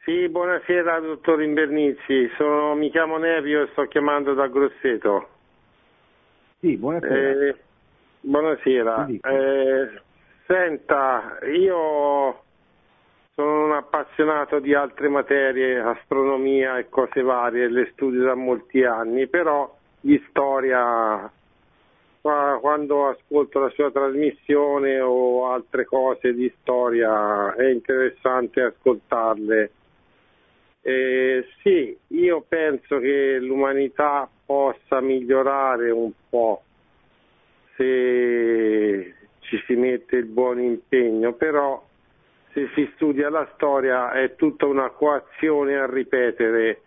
Sì, 0.05 0.30
buonasera 0.30 1.01
dottor 1.01 1.41
Invernizzi, 1.41 2.32
Sono, 2.38 2.74
mi 2.74 2.89
chiamo 2.89 3.18
Nevio 3.18 3.64
e 3.64 3.68
sto 3.74 3.84
chiamando 3.88 4.34
da 4.34 4.47
Grosseto. 4.47 5.28
Sì, 6.62 6.78
buonasera. 6.78 7.47
Eh, 7.47 7.55
buonasera. 8.22 9.08
Eh, 9.08 10.01
senta, 10.45 11.39
io 11.53 12.43
sono 13.36 13.66
un 13.66 13.74
appassionato 13.74 14.60
di 14.60 14.74
altre 14.74 15.10
materie, 15.10 15.78
astronomia 15.78 16.78
e 16.78 16.88
cose 16.88 17.22
varie, 17.22 17.68
le 17.68 17.89
studio 17.91 18.24
da 18.24 18.36
molti 18.36 18.86
anni, 18.86 19.28
però 19.28 19.70
di 19.99 20.18
storia 20.30 21.30
quando 22.60 23.08
ascolto 23.08 23.60
la 23.60 23.70
sua 23.70 23.91
trasmissione 23.91 24.99
o 24.99 25.47
altre 25.51 25.86
cose 25.86 26.34
di 26.34 26.51
storia 26.62 27.53
è 27.55 27.70
interessante 27.70 28.62
ascoltarle 28.62 29.72
Eh, 30.82 31.45
sì, 31.62 31.97
io 32.08 32.45
penso 32.47 32.99
che 32.99 33.39
l'umanità 33.39 34.30
possa 34.45 35.01
migliorare 35.01 35.91
un 35.91 36.12
po' 36.30 36.64
se 37.76 39.14
ci 39.39 39.62
si 39.66 39.76
mette 39.76 40.16
il 40.16 40.26
buon 40.26 40.60
impegno, 40.62 41.34
però 41.34 41.84
se 42.53 42.70
si 42.74 42.89
studia 42.95 43.30
la 43.30 43.49
storia 43.55 44.12
è 44.12 44.36
tutta 44.36 44.66
una 44.66 44.89
coazione 44.89 45.78
a 45.78 45.86
ripetere. 45.86 46.82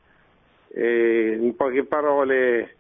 Eh, 0.72 1.36
in 1.38 1.54
poche 1.56 1.84
parole 1.84 2.76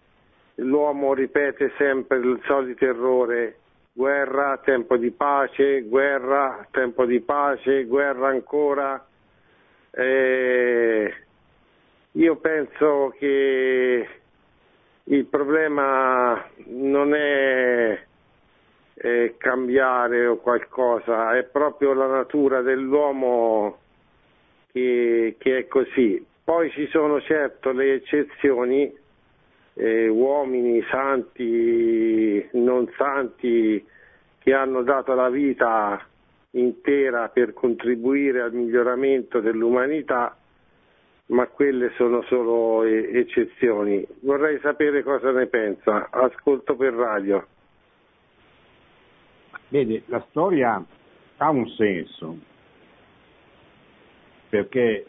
l'uomo 0.60 1.14
ripete 1.14 1.72
sempre 1.76 2.18
il 2.18 2.40
solito 2.44 2.84
errore, 2.84 3.56
guerra, 3.92 4.58
tempo 4.62 4.96
di 4.96 5.10
pace, 5.10 5.82
guerra, 5.82 6.66
tempo 6.70 7.04
di 7.04 7.20
pace, 7.20 7.84
guerra 7.84 8.28
ancora. 8.28 9.04
Eh, 9.90 11.14
io 12.12 12.36
penso 12.36 13.14
che 13.18 14.08
il 15.04 15.24
problema 15.26 16.44
non 16.66 17.14
è 17.14 18.00
eh, 18.94 19.34
cambiare 19.38 20.26
o 20.26 20.36
qualcosa, 20.36 21.36
è 21.36 21.44
proprio 21.44 21.92
la 21.94 22.06
natura 22.06 22.60
dell'uomo 22.60 23.78
che, 24.72 25.36
che 25.38 25.58
è 25.58 25.66
così. 25.66 26.24
Poi 26.44 26.70
ci 26.70 26.86
sono 26.88 27.20
certo 27.20 27.70
le 27.72 27.94
eccezioni, 27.94 28.92
eh, 29.80 30.08
uomini 30.08 30.82
santi, 30.90 32.46
non 32.52 32.86
santi, 32.98 33.82
che 34.38 34.52
hanno 34.52 34.82
dato 34.82 35.14
la 35.14 35.30
vita 35.30 36.04
intera 36.50 37.28
per 37.28 37.54
contribuire 37.54 38.42
al 38.42 38.52
miglioramento 38.52 39.40
dell'umanità, 39.40 40.36
ma 41.26 41.46
quelle 41.46 41.92
sono 41.96 42.22
solo 42.22 42.82
eccezioni. 42.82 44.06
Vorrei 44.20 44.58
sapere 44.60 45.02
cosa 45.02 45.30
ne 45.30 45.46
pensa. 45.46 46.08
Ascolto 46.10 46.76
per 46.76 46.92
radio. 46.92 47.46
Vede, 49.68 50.02
la 50.06 50.22
storia 50.28 50.84
ha 51.36 51.50
un 51.50 51.66
senso, 51.68 52.36
perché 54.50 55.06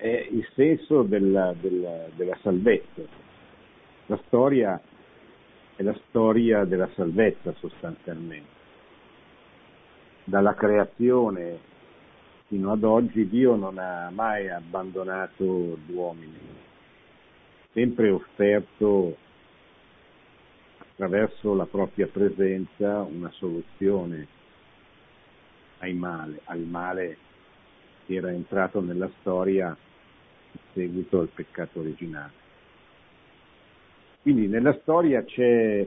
è 0.00 0.26
il 0.30 0.48
senso 0.54 1.02
della, 1.02 1.54
della, 1.60 2.06
della 2.14 2.36
salvezza. 2.42 3.02
La 4.06 4.18
storia 4.26 4.80
è 5.76 5.82
la 5.82 5.98
storia 6.08 6.64
della 6.64 6.88
salvezza 6.94 7.52
sostanzialmente. 7.58 8.58
Dalla 10.24 10.54
creazione 10.54 11.58
fino 12.46 12.72
ad 12.72 12.82
oggi 12.82 13.28
Dio 13.28 13.56
non 13.56 13.76
ha 13.78 14.10
mai 14.10 14.48
abbandonato 14.48 15.76
gli 15.86 15.92
uomini, 15.92 16.38
sempre 17.72 18.10
offerto 18.10 19.16
attraverso 20.78 21.54
la 21.54 21.66
propria 21.66 22.06
presenza 22.06 23.02
una 23.02 23.30
soluzione 23.32 24.26
al 25.78 25.92
male, 25.92 26.40
al 26.44 26.60
male 26.60 27.16
che 28.06 28.14
era 28.14 28.30
entrato 28.30 28.80
nella 28.80 29.10
storia 29.20 29.76
seguito 30.72 31.20
al 31.20 31.28
peccato 31.28 31.80
originale. 31.80 32.32
Quindi 34.22 34.48
nella 34.48 34.76
storia 34.82 35.24
c'è 35.24 35.86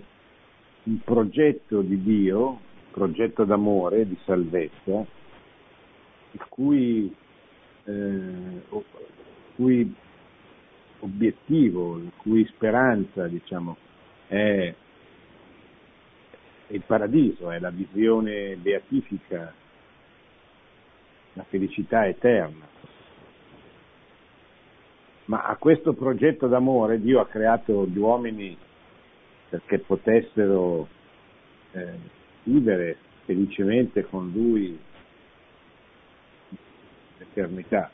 un 0.83 0.99
progetto 0.99 1.81
di 1.81 2.01
Dio, 2.01 2.47
un 2.47 2.91
progetto 2.91 3.43
d'amore, 3.43 4.07
di 4.07 4.17
salvezza, 4.25 5.05
il 6.31 6.45
cui, 6.49 7.13
eh, 7.83 8.61
cui 9.55 9.95
obiettivo, 10.99 11.97
la 11.97 12.11
cui 12.17 12.45
speranza 12.47 13.27
diciamo, 13.27 13.77
è 14.27 14.73
il 16.67 16.81
paradiso, 16.85 17.51
è 17.51 17.59
la 17.59 17.69
visione 17.69 18.55
beatifica, 18.55 19.53
la 21.33 21.43
felicità 21.43 22.07
eterna. 22.07 22.67
Ma 25.25 25.43
a 25.43 25.55
questo 25.55 25.93
progetto 25.93 26.47
d'amore 26.47 26.99
Dio 26.99 27.19
ha 27.19 27.27
creato 27.27 27.85
gli 27.85 27.97
uomini 27.97 28.57
perché 29.49 29.79
potessero 29.79 30.87
eh, 31.71 31.97
vivere 32.43 32.97
felicemente 33.25 34.05
con 34.05 34.31
Lui 34.31 34.77
l'eternità. 37.17 37.89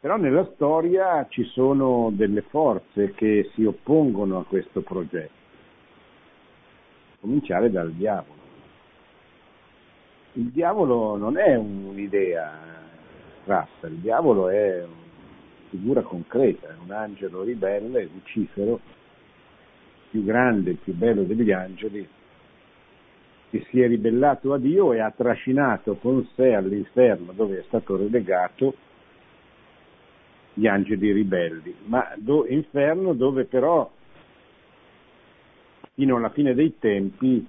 Però 0.00 0.16
nella 0.16 0.48
storia 0.54 1.26
ci 1.28 1.44
sono 1.44 2.10
delle 2.12 2.42
forze 2.42 3.12
che 3.12 3.50
si 3.54 3.64
oppongono 3.64 4.38
a 4.38 4.44
questo 4.44 4.82
progetto 4.82 5.38
cominciare 7.20 7.70
dal 7.70 7.92
diavolo. 7.92 8.36
Il 10.34 10.50
diavolo 10.50 11.16
non 11.16 11.36
è 11.36 11.56
un'idea 11.56 12.52
astratta, 13.38 13.88
il 13.88 13.96
diavolo 13.96 14.48
è 14.48 14.84
una 14.84 14.97
figura 15.68 16.02
concreta, 16.02 16.74
un 16.82 16.90
angelo 16.90 17.42
ribelle, 17.42 18.08
Lucifero, 18.12 18.80
più 20.10 20.24
grande, 20.24 20.74
più 20.74 20.94
bello 20.94 21.22
degli 21.22 21.52
angeli, 21.52 22.06
che 23.50 23.66
si 23.70 23.80
è 23.80 23.86
ribellato 23.86 24.52
a 24.52 24.58
Dio 24.58 24.92
e 24.92 25.00
ha 25.00 25.10
trascinato 25.10 25.96
con 25.96 26.26
sé 26.34 26.54
all'inferno 26.54 27.32
dove 27.32 27.60
è 27.60 27.62
stato 27.66 27.96
relegato 27.96 28.74
gli 30.54 30.66
angeli 30.66 31.12
ribelli, 31.12 31.74
ma 31.84 32.12
do, 32.16 32.46
inferno 32.46 33.14
dove 33.14 33.44
però 33.44 33.90
fino 35.94 36.16
alla 36.16 36.30
fine 36.30 36.54
dei 36.54 36.78
tempi 36.78 37.46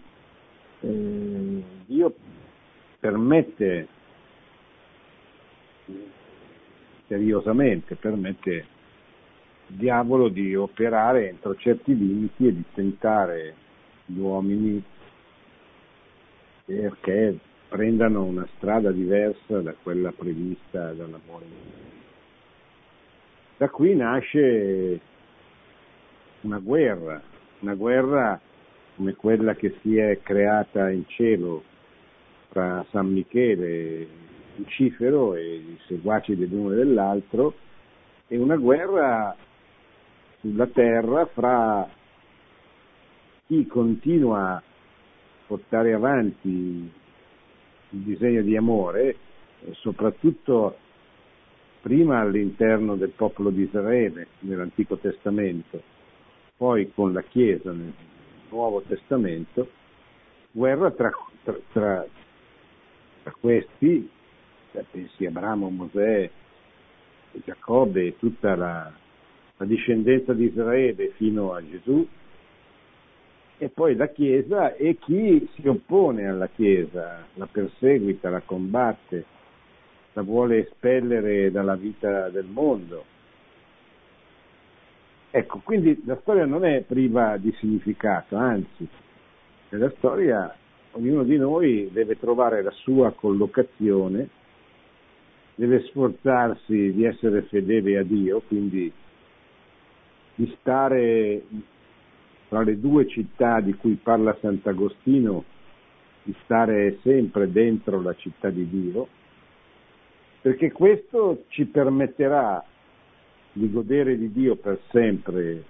eh, 0.82 1.64
Dio 1.86 2.16
permette 3.00 3.88
seriosamente, 7.10 7.96
permette 7.96 8.66
il 9.68 9.76
diavolo 9.76 10.30
di 10.30 10.56
operare 10.56 11.28
entro 11.28 11.54
certi 11.56 11.98
limiti 11.98 12.48
e 12.48 12.54
di 12.54 12.64
tentare 12.74 13.54
gli 14.06 14.20
uomini 14.20 14.82
perché 16.64 17.38
prendano 17.68 18.24
una 18.24 18.48
strada 18.56 18.92
diversa 18.92 19.60
da 19.60 19.76
quella 19.84 20.14
prevista 20.14 20.94
dall'amore. 20.94 21.46
Da 23.58 23.70
qui 23.70 23.94
nasce 23.94 25.00
una 26.42 26.60
guerra 26.60 27.22
una 27.62 27.76
guerra 27.76 28.40
come 28.96 29.16
quella 29.16 29.56
che 29.56 29.78
si 29.82 29.98
è 29.98 30.20
creata 30.22 30.90
in 30.90 31.06
cielo 31.08 31.64
tra 32.50 32.86
San 32.90 33.12
Michele, 33.12 34.08
Lucifero 34.60 35.36
e 35.36 35.56
i 35.56 35.80
seguaci 35.88 36.36
dell'uno 36.36 36.74
e 36.74 36.76
dell'altro, 36.76 37.54
e 38.28 38.38
una 38.38 38.58
guerra 38.58 39.36
sulla 40.40 40.68
terra 40.68 41.26
fra 41.26 41.88
chi 43.48 43.66
continua 43.66 44.56
a 44.56 44.64
portare 45.48 45.94
avanti 45.94 46.48
il 47.90 48.00
disegno 48.02 48.42
di 48.42 48.56
amore, 48.56 49.16
soprattutto 49.74 50.78
prima 51.82 52.20
all'interno 52.20 52.96
del 52.96 53.10
popolo 53.10 53.50
di 53.50 53.64
Israele 53.64 54.28
nell'Antico 54.40 54.98
Testamento, 54.98 55.82
poi 56.58 56.92
con 56.94 57.14
la 57.14 57.24
Chiesa 57.24 57.72
nel 57.72 57.94
Nuovo 58.50 58.82
Testamento, 58.82 59.70
guerra 60.52 60.92
tra, 60.92 61.12
tra, 61.44 61.58
tra, 61.72 62.06
tra 63.24 63.34
questi, 63.40 64.10
cioè, 64.72 64.84
pensi 64.90 65.26
a 65.26 65.30
Abramo, 65.30 65.70
Mosè, 65.70 66.30
Giacobbe 67.44 68.08
e 68.08 68.18
tutta 68.18 68.56
la, 68.56 68.92
la 69.58 69.66
discendenza 69.66 70.34
di 70.34 70.46
Israele 70.46 71.12
fino 71.16 71.54
a 71.54 71.64
Gesù, 71.64 72.08
e 73.62 73.70
poi 73.70 73.96
la 73.96 74.08
Chiesa 74.08 74.74
e 74.76 74.98
chi 75.00 75.48
si 75.54 75.68
oppone 75.68 76.28
alla 76.28 76.48
Chiesa, 76.48 77.26
la 77.34 77.46
perseguita, 77.46 78.30
la 78.30 78.42
combatte, 78.42 79.26
la 80.14 80.22
vuole 80.22 80.68
espellere 80.68 81.52
dalla 81.52 81.76
vita 81.76 82.30
del 82.30 82.46
mondo. 82.46 83.04
Ecco, 85.32 85.60
quindi 85.64 86.02
la 86.06 86.18
storia 86.22 86.46
non 86.46 86.66
è 86.66 86.82
priva 86.82 87.38
di 87.38 87.54
significato, 87.60 88.36
anzi, 88.36 88.88
nella 89.70 89.92
storia 89.98 90.56
ognuno 90.92 91.24
di 91.24 91.38
noi 91.38 91.90
deve 91.92 92.18
trovare 92.18 92.64
la 92.64 92.72
sua 92.72 93.12
collocazione, 93.12 94.30
deve 95.60 95.82
sforzarsi 95.88 96.94
di 96.94 97.04
essere 97.04 97.42
fedele 97.42 97.98
a 97.98 98.04
Dio, 98.04 98.40
quindi 98.48 98.90
di 100.36 100.56
stare 100.58 101.44
tra 102.48 102.64
le 102.64 102.80
due 102.80 103.06
città 103.10 103.60
di 103.60 103.74
cui 103.74 103.96
parla 103.96 104.38
Sant'Agostino, 104.40 105.44
di 106.24 106.34
stare 106.46 107.00
sempre 107.02 107.52
dentro 107.52 108.02
la 108.02 108.16
città 108.16 108.50
di 108.50 108.70
Dio, 108.70 109.10
perché 110.40 110.72
questo 110.72 111.44
ci 111.50 111.66
permetterà 111.66 112.64
di 113.52 113.70
godere 113.70 114.18
di 114.18 114.32
Dio 114.32 114.56
per 114.56 114.80
sempre 114.92 115.62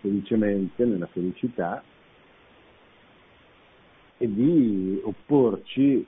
felicemente, 0.00 0.86
nella 0.86 1.06
felicità, 1.08 1.82
e 4.16 4.26
di 4.26 4.98
opporci 5.04 6.06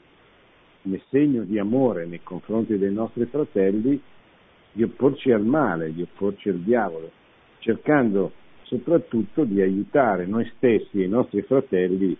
come 0.83 1.01
segno 1.09 1.43
di 1.43 1.59
amore 1.59 2.07
nei 2.07 2.22
confronti 2.22 2.78
dei 2.78 2.93
nostri 2.93 3.26
fratelli, 3.26 4.01
di 4.72 4.83
opporci 4.83 5.33
al 5.33 5.45
male, 5.45 5.93
di 5.93 6.03
opporci 6.03 6.49
al 6.49 6.61
diavolo, 6.61 7.11
cercando 7.59 8.33
soprattutto 8.62 9.45
di 9.45 9.61
aiutare 9.61 10.26
noi 10.26 10.51
stessi 10.57 11.01
e 11.01 11.05
i 11.05 11.09
nostri 11.09 11.43
fratelli 11.43 12.16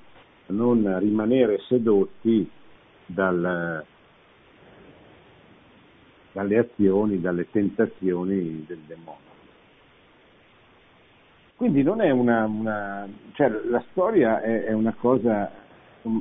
a 0.49 0.53
non 0.53 0.99
rimanere 0.99 1.59
sedotti 1.69 2.49
dal, 3.07 3.85
dalle 6.33 6.59
azioni, 6.59 7.21
dalle 7.21 7.49
tentazioni 7.51 8.65
del 8.67 8.81
demonio. 8.87 9.29
Quindi 11.57 11.83
non 11.83 12.01
è 12.01 12.11
una, 12.11 12.47
una 12.47 13.09
cioè 13.35 13.51
la 13.69 13.85
storia 13.91 14.41
è, 14.41 14.65
è 14.65 14.73
una 14.73 14.95
cosa, 14.99 15.51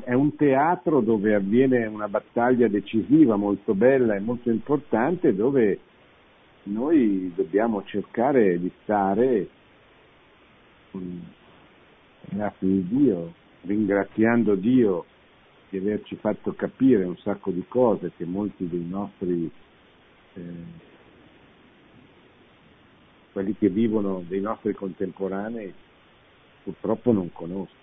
è 0.04 0.14
un 0.14 0.36
teatro 0.36 1.00
dove 1.00 1.34
avviene 1.34 1.86
una 1.86 2.08
battaglia 2.08 2.68
decisiva, 2.68 3.36
molto 3.36 3.74
bella 3.74 4.16
e 4.16 4.20
molto 4.20 4.50
importante, 4.50 5.34
dove 5.34 5.80
noi 6.64 7.32
dobbiamo 7.36 7.84
cercare 7.84 8.60
di 8.60 8.72
stare 8.84 9.48
grazie 12.30 12.68
di 12.68 12.88
Dio, 12.88 13.34
ringraziando 13.62 14.56
Dio 14.56 15.06
di 15.70 15.78
averci 15.78 16.16
fatto 16.16 16.54
capire 16.54 17.04
un 17.04 17.18
sacco 17.18 17.52
di 17.52 17.64
cose 17.68 18.12
che 18.18 18.26
molti 18.26 18.68
dei 18.68 18.86
nostri 18.88 19.50
eh, 20.34 20.42
quelli 23.32 23.56
che 23.56 23.70
vivono 23.70 24.24
dei 24.28 24.42
nostri 24.42 24.74
contemporanei 24.74 25.72
purtroppo 26.64 27.12
non 27.12 27.32
conoscono. 27.32 27.79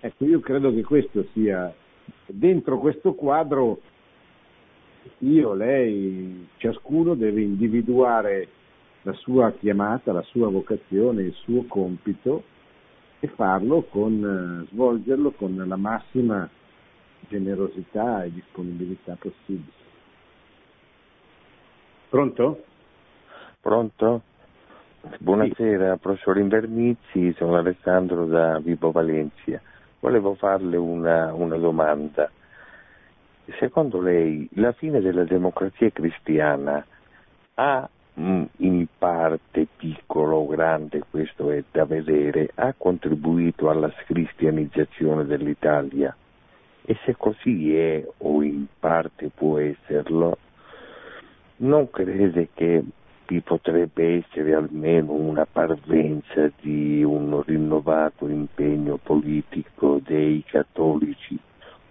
Ecco, 0.00 0.24
io 0.24 0.40
credo 0.40 0.72
che 0.72 0.82
questo 0.82 1.26
sia, 1.32 1.72
dentro 2.26 2.78
questo 2.78 3.12
quadro, 3.12 3.80
io, 5.18 5.52
lei, 5.52 6.48
ciascuno 6.56 7.14
deve 7.14 7.42
individuare 7.42 8.48
la 9.02 9.12
sua 9.12 9.52
chiamata, 9.52 10.12
la 10.12 10.22
sua 10.22 10.48
vocazione, 10.48 11.22
il 11.22 11.34
suo 11.34 11.64
compito 11.64 12.44
e 13.20 13.28
farlo 13.28 13.82
con, 13.82 14.66
svolgerlo 14.70 15.32
con 15.32 15.62
la 15.66 15.76
massima 15.76 16.48
generosità 17.28 18.24
e 18.24 18.32
disponibilità 18.32 19.16
possibile. 19.18 19.78
Pronto? 22.08 22.64
Pronto? 23.60 24.22
Buonasera, 25.18 25.94
sì. 25.94 26.00
professor 26.00 26.38
Invermizzi, 26.38 27.34
sono 27.36 27.56
Alessandro 27.56 28.26
da 28.26 28.58
Vibo 28.58 28.90
Valencia. 28.90 29.60
Volevo 30.00 30.34
farle 30.34 30.76
una, 30.76 31.32
una 31.34 31.56
domanda. 31.56 32.30
Secondo 33.58 34.00
lei 34.00 34.48
la 34.54 34.72
fine 34.72 35.00
della 35.00 35.24
democrazia 35.24 35.90
cristiana 35.90 36.84
ha 37.54 37.88
mm, 38.18 38.44
in 38.58 38.86
parte 38.96 39.66
piccolo 39.76 40.36
o 40.36 40.46
grande, 40.46 41.02
questo 41.10 41.50
è 41.50 41.62
da 41.70 41.84
vedere, 41.84 42.50
ha 42.54 42.72
contribuito 42.76 43.68
alla 43.68 43.92
scristianizzazione 44.04 45.26
dell'Italia? 45.26 46.16
E 46.82 46.96
se 47.04 47.14
così 47.16 47.76
è 47.76 48.06
o 48.18 48.42
in 48.42 48.66
parte 48.78 49.30
può 49.34 49.58
esserlo, 49.58 50.38
non 51.56 51.90
crede 51.90 52.48
che 52.54 52.82
vi 53.30 53.40
potrebbe 53.42 54.16
essere 54.16 54.54
almeno 54.54 55.12
una 55.12 55.46
parvenza 55.46 56.50
di 56.60 57.04
un 57.04 57.40
rinnovato 57.46 58.26
impegno 58.26 58.96
politico 58.96 60.00
dei 60.04 60.42
cattolici 60.44 61.38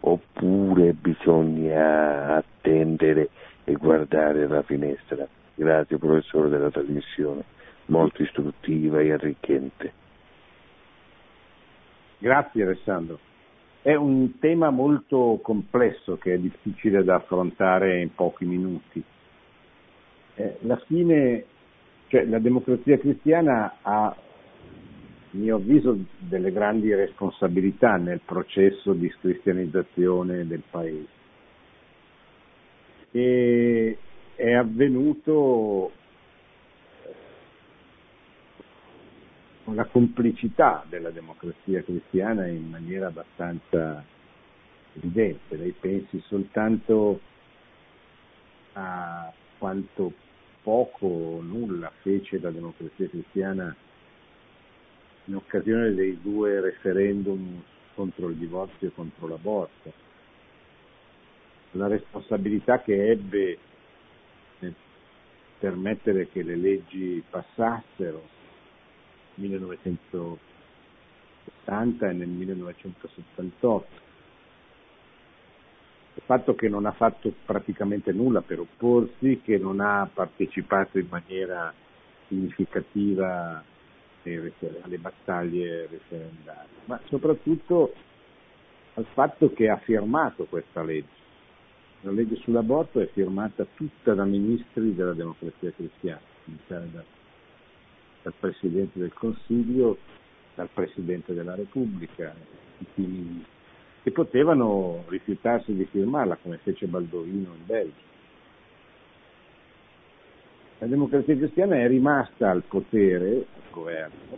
oppure 0.01 0.91
bisogna 0.91 2.35
attendere 2.35 3.29
e 3.63 3.71
guardare 3.71 4.47
la 4.49 4.63
finestra. 4.63 5.25
Grazie 5.55 5.97
professore 5.97 6.49
della 6.49 6.71
trasmissione, 6.71 7.45
molto 7.85 8.21
istruttiva 8.21 8.99
e 8.99 9.13
arricchente. 9.13 9.93
Grazie 12.17 12.63
Alessandro. 12.63 13.17
È 13.81 13.95
un 13.95 14.39
tema 14.39 14.71
molto 14.71 15.39
complesso 15.41 16.17
che 16.17 16.33
è 16.33 16.37
difficile 16.37 17.01
da 17.05 17.15
affrontare 17.15 18.01
in 18.01 18.13
pochi 18.13 18.43
minuti 18.43 19.01
eh, 20.39 20.57
la 20.61 20.77
fine, 20.87 21.43
cioè 22.07 22.23
la 22.23 22.39
democrazia 22.39 22.97
cristiana 22.97 23.75
ha, 23.81 24.05
a 24.05 24.15
mio 25.31 25.57
avviso, 25.57 25.97
delle 26.17 26.53
grandi 26.53 26.93
responsabilità 26.95 27.97
nel 27.97 28.21
processo 28.23 28.93
di 28.93 29.13
cristianizzazione 29.19 30.47
del 30.47 30.63
paese. 30.69 31.17
E 33.11 33.97
è 34.35 34.53
avvenuto 34.53 35.91
con 39.65 39.75
la 39.75 39.85
complicità 39.85 40.85
della 40.87 41.09
democrazia 41.09 41.83
cristiana 41.83 42.47
in 42.47 42.69
maniera 42.69 43.07
abbastanza 43.07 44.01
evidente. 44.93 45.57
Lei 45.57 45.75
pensi 45.77 46.23
soltanto 46.27 47.19
a 48.73 49.33
quanto 49.57 50.13
poco 50.61 51.05
o 51.05 51.41
nulla 51.41 51.91
fece 52.01 52.39
la 52.39 52.51
democrazia 52.51 53.09
cristiana 53.09 53.75
in 55.25 55.35
occasione 55.35 55.93
dei 55.93 56.19
due 56.21 56.59
referendum 56.59 57.63
contro 57.93 58.29
il 58.29 58.35
divorzio 58.35 58.87
e 58.87 58.93
contro 58.93 59.27
l'aborto. 59.27 59.93
La 61.71 61.87
responsabilità 61.87 62.81
che 62.81 63.11
ebbe 63.11 63.57
nel 64.59 64.73
permettere 65.59 66.29
che 66.29 66.43
le 66.43 66.55
leggi 66.55 67.23
passassero 67.29 68.27
nel 69.35 69.49
1970 69.49 72.09
e 72.09 72.13
nel 72.13 72.27
1978 72.27 74.08
il 76.19 76.25
fatto 76.25 76.53
che 76.53 76.67
non 76.67 76.85
ha 76.85 76.91
fatto 76.91 77.33
praticamente 77.45 78.11
nulla 78.11 78.41
per 78.41 78.59
opporsi, 78.59 79.39
che 79.41 79.57
non 79.57 79.79
ha 79.79 80.07
partecipato 80.13 80.99
in 80.99 81.07
maniera 81.09 81.73
significativa 82.27 83.63
alle 84.81 84.97
battaglie 84.97 85.87
referendarie, 85.87 86.69
ma 86.85 86.99
soprattutto 87.05 87.93
al 88.95 89.05
fatto 89.13 89.53
che 89.53 89.69
ha 89.69 89.77
firmato 89.77 90.45
questa 90.45 90.83
legge. 90.83 91.17
La 92.01 92.11
legge 92.11 92.35
sull'aborto 92.35 92.99
è 92.99 93.07
firmata 93.07 93.65
tutta 93.75 94.13
da 94.13 94.25
ministri 94.25 94.93
della 94.93 95.13
democrazia 95.13 95.71
cristiana, 95.71 96.19
dal, 96.67 97.03
dal 98.21 98.33
Presidente 98.39 98.99
del 98.99 99.13
Consiglio, 99.13 99.97
dal 100.53 100.69
Presidente 100.71 101.33
della 101.33 101.55
Repubblica, 101.55 102.35
tutti 102.77 103.01
i 103.01 103.07
ministri 103.07 103.57
che 104.09 104.11
potevano 104.11 105.03
rifiutarsi 105.07 105.73
di 105.73 105.85
firmarla 105.85 106.37
come 106.41 106.57
fece 106.63 106.87
Baldovino 106.87 107.53
in 107.55 107.65
Belgio. 107.65 108.07
La 110.79 110.87
democrazia 110.87 111.35
cristiana 111.35 111.75
è 111.75 111.87
rimasta 111.87 112.49
al 112.49 112.63
potere, 112.63 113.35
al 113.35 113.71
governo, 113.71 114.37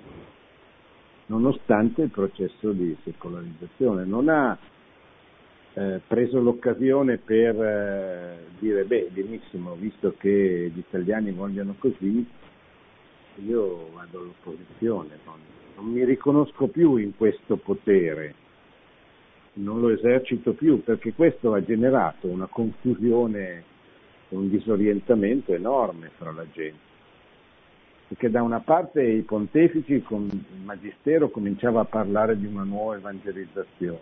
nonostante 1.28 2.02
il 2.02 2.10
processo 2.10 2.72
di 2.72 2.96
secolarizzazione. 3.04 4.06
Non 4.06 4.28
ha 4.28 4.58
eh, 5.74 6.02
preso 6.06 6.42
l'occasione 6.42 7.18
per 7.18 7.62
eh, 7.62 8.38
dire, 8.60 8.84
beh, 8.84 9.10
benissimo, 9.12 9.76
visto 9.76 10.16
che 10.18 10.72
gli 10.74 10.80
italiani 10.80 11.32
vogliono 11.32 11.76
così, 11.78 12.28
io 13.36 13.90
vado 13.94 14.20
all'opposizione, 14.20 15.20
non, 15.24 15.40
non 15.76 15.86
mi 15.86 16.04
riconosco 16.04 16.68
più 16.68 16.98
in 16.98 17.16
questo 17.16 17.56
potere 17.56 18.50
non 19.54 19.80
lo 19.82 19.90
esercito 19.90 20.54
più 20.54 20.84
perché 20.84 21.14
questo 21.14 21.54
ha 21.54 21.64
generato 21.64 22.28
una 22.28 22.48
confusione, 22.48 23.64
un 24.30 24.50
disorientamento 24.50 25.54
enorme 25.54 26.12
fra 26.18 26.32
la 26.32 26.46
gente. 26.52 26.90
Perché 28.08 28.30
da 28.30 28.42
una 28.42 28.60
parte 28.60 29.04
i 29.04 29.22
pontefici 29.22 30.02
con 30.02 30.28
il 30.32 30.64
magistero 30.64 31.30
cominciava 31.30 31.82
a 31.82 31.86
parlare 31.86 32.38
di 32.38 32.46
una 32.46 32.64
nuova 32.64 32.96
evangelizzazione, 32.96 34.00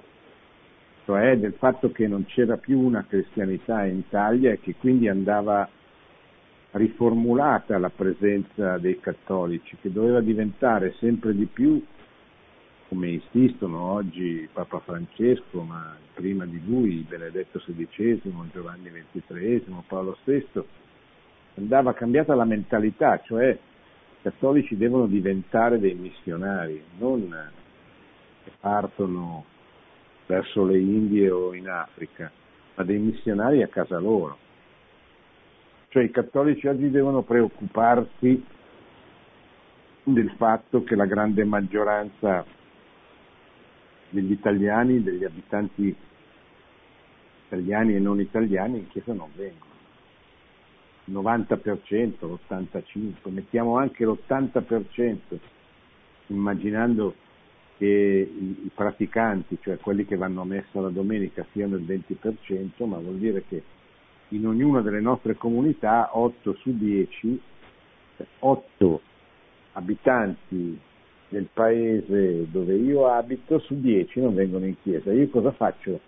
cioè 1.06 1.38
del 1.38 1.54
fatto 1.54 1.92
che 1.92 2.08
non 2.08 2.26
c'era 2.26 2.58
più 2.58 2.80
una 2.80 3.06
cristianità 3.08 3.86
in 3.86 3.98
Italia 3.98 4.52
e 4.52 4.60
che 4.60 4.76
quindi 4.76 5.08
andava 5.08 5.68
riformulata 6.72 7.78
la 7.78 7.90
presenza 7.90 8.78
dei 8.78 9.00
cattolici, 9.00 9.78
che 9.82 9.92
doveva 9.92 10.22
diventare 10.22 10.94
sempre 11.00 11.36
di 11.36 11.46
più 11.46 11.84
come 12.90 13.08
insistono 13.08 13.92
oggi 13.92 14.50
Papa 14.52 14.80
Francesco, 14.80 15.62
ma 15.62 15.96
prima 16.16 16.46
di 16.46 16.60
lui 16.66 17.06
Benedetto 17.08 17.60
XVI, 17.60 18.20
Giovanni 18.52 18.90
XXIII, 18.90 19.84
Paolo 19.88 20.18
VI, 20.26 20.64
andava 21.58 21.94
cambiata 21.94 22.34
la 22.34 22.46
mentalità, 22.46 23.22
cioè 23.24 23.52
i 23.52 24.22
cattolici 24.24 24.76
devono 24.76 25.06
diventare 25.06 25.80
dei 25.80 25.94
missionari, 25.94 26.84
non 26.98 27.30
che 28.44 28.52
partono 28.60 29.46
verso 30.26 30.66
le 30.66 30.80
Indie 30.80 31.30
o 31.30 31.54
in 31.54 31.70
Africa, 31.70 32.32
ma 32.74 32.84
dei 32.84 32.98
missionari 32.98 33.62
a 33.62 33.68
casa 33.68 34.00
loro. 34.00 34.36
Cioè 35.90 36.04
i 36.04 36.12
cattolici 36.12 36.66
oggi 36.66 36.90
devono 36.90 37.22
preoccuparsi 37.22 38.44
del 40.04 40.32
fatto 40.38 40.84
che 40.84 40.96
la 40.96 41.06
grande 41.06 41.44
maggioranza 41.44 42.58
degli 44.10 44.32
italiani, 44.32 45.04
degli 45.04 45.24
abitanti 45.24 45.96
italiani 47.46 47.96
e 47.96 48.00
non 48.00 48.20
italiani 48.20 48.80
in 48.80 48.88
chiesa 48.90 49.14
non 49.14 49.30
vengono. 49.36 49.68
Il 51.06 51.14
90%, 51.16 52.28
l'85%, 52.28 53.32
mettiamo 53.32 53.78
anche 53.78 54.06
l'80%, 54.06 55.18
immaginando 56.28 57.16
che 57.78 57.86
i 57.86 58.70
praticanti, 58.74 59.58
cioè 59.62 59.78
quelli 59.78 60.06
che 60.06 60.18
vanno 60.18 60.42
a 60.42 60.46
messa 60.46 60.82
la 60.82 60.90
domenica, 60.90 61.46
siano 61.54 61.78
il 61.78 61.84
20%, 61.84 62.86
ma 62.86 62.98
vuol 62.98 63.18
dire 63.18 63.44
che 63.48 63.64
in 64.30 64.46
ognuna 64.46 64.82
delle 64.82 65.00
nostre 65.00 65.36
comunità 65.36 66.10
8 66.12 66.54
su 66.56 66.78
10, 66.78 67.42
8 68.40 69.02
abitanti 69.74 70.80
del 71.30 71.48
paese 71.54 72.50
dove 72.50 72.76
io 72.76 73.08
abito, 73.08 73.60
su 73.60 73.80
10 73.80 74.20
non 74.22 74.34
vengono 74.34 74.66
in 74.66 74.76
chiesa. 74.82 75.14
Io 75.14 75.30
cosa 75.30 75.52
faccio 75.52 76.00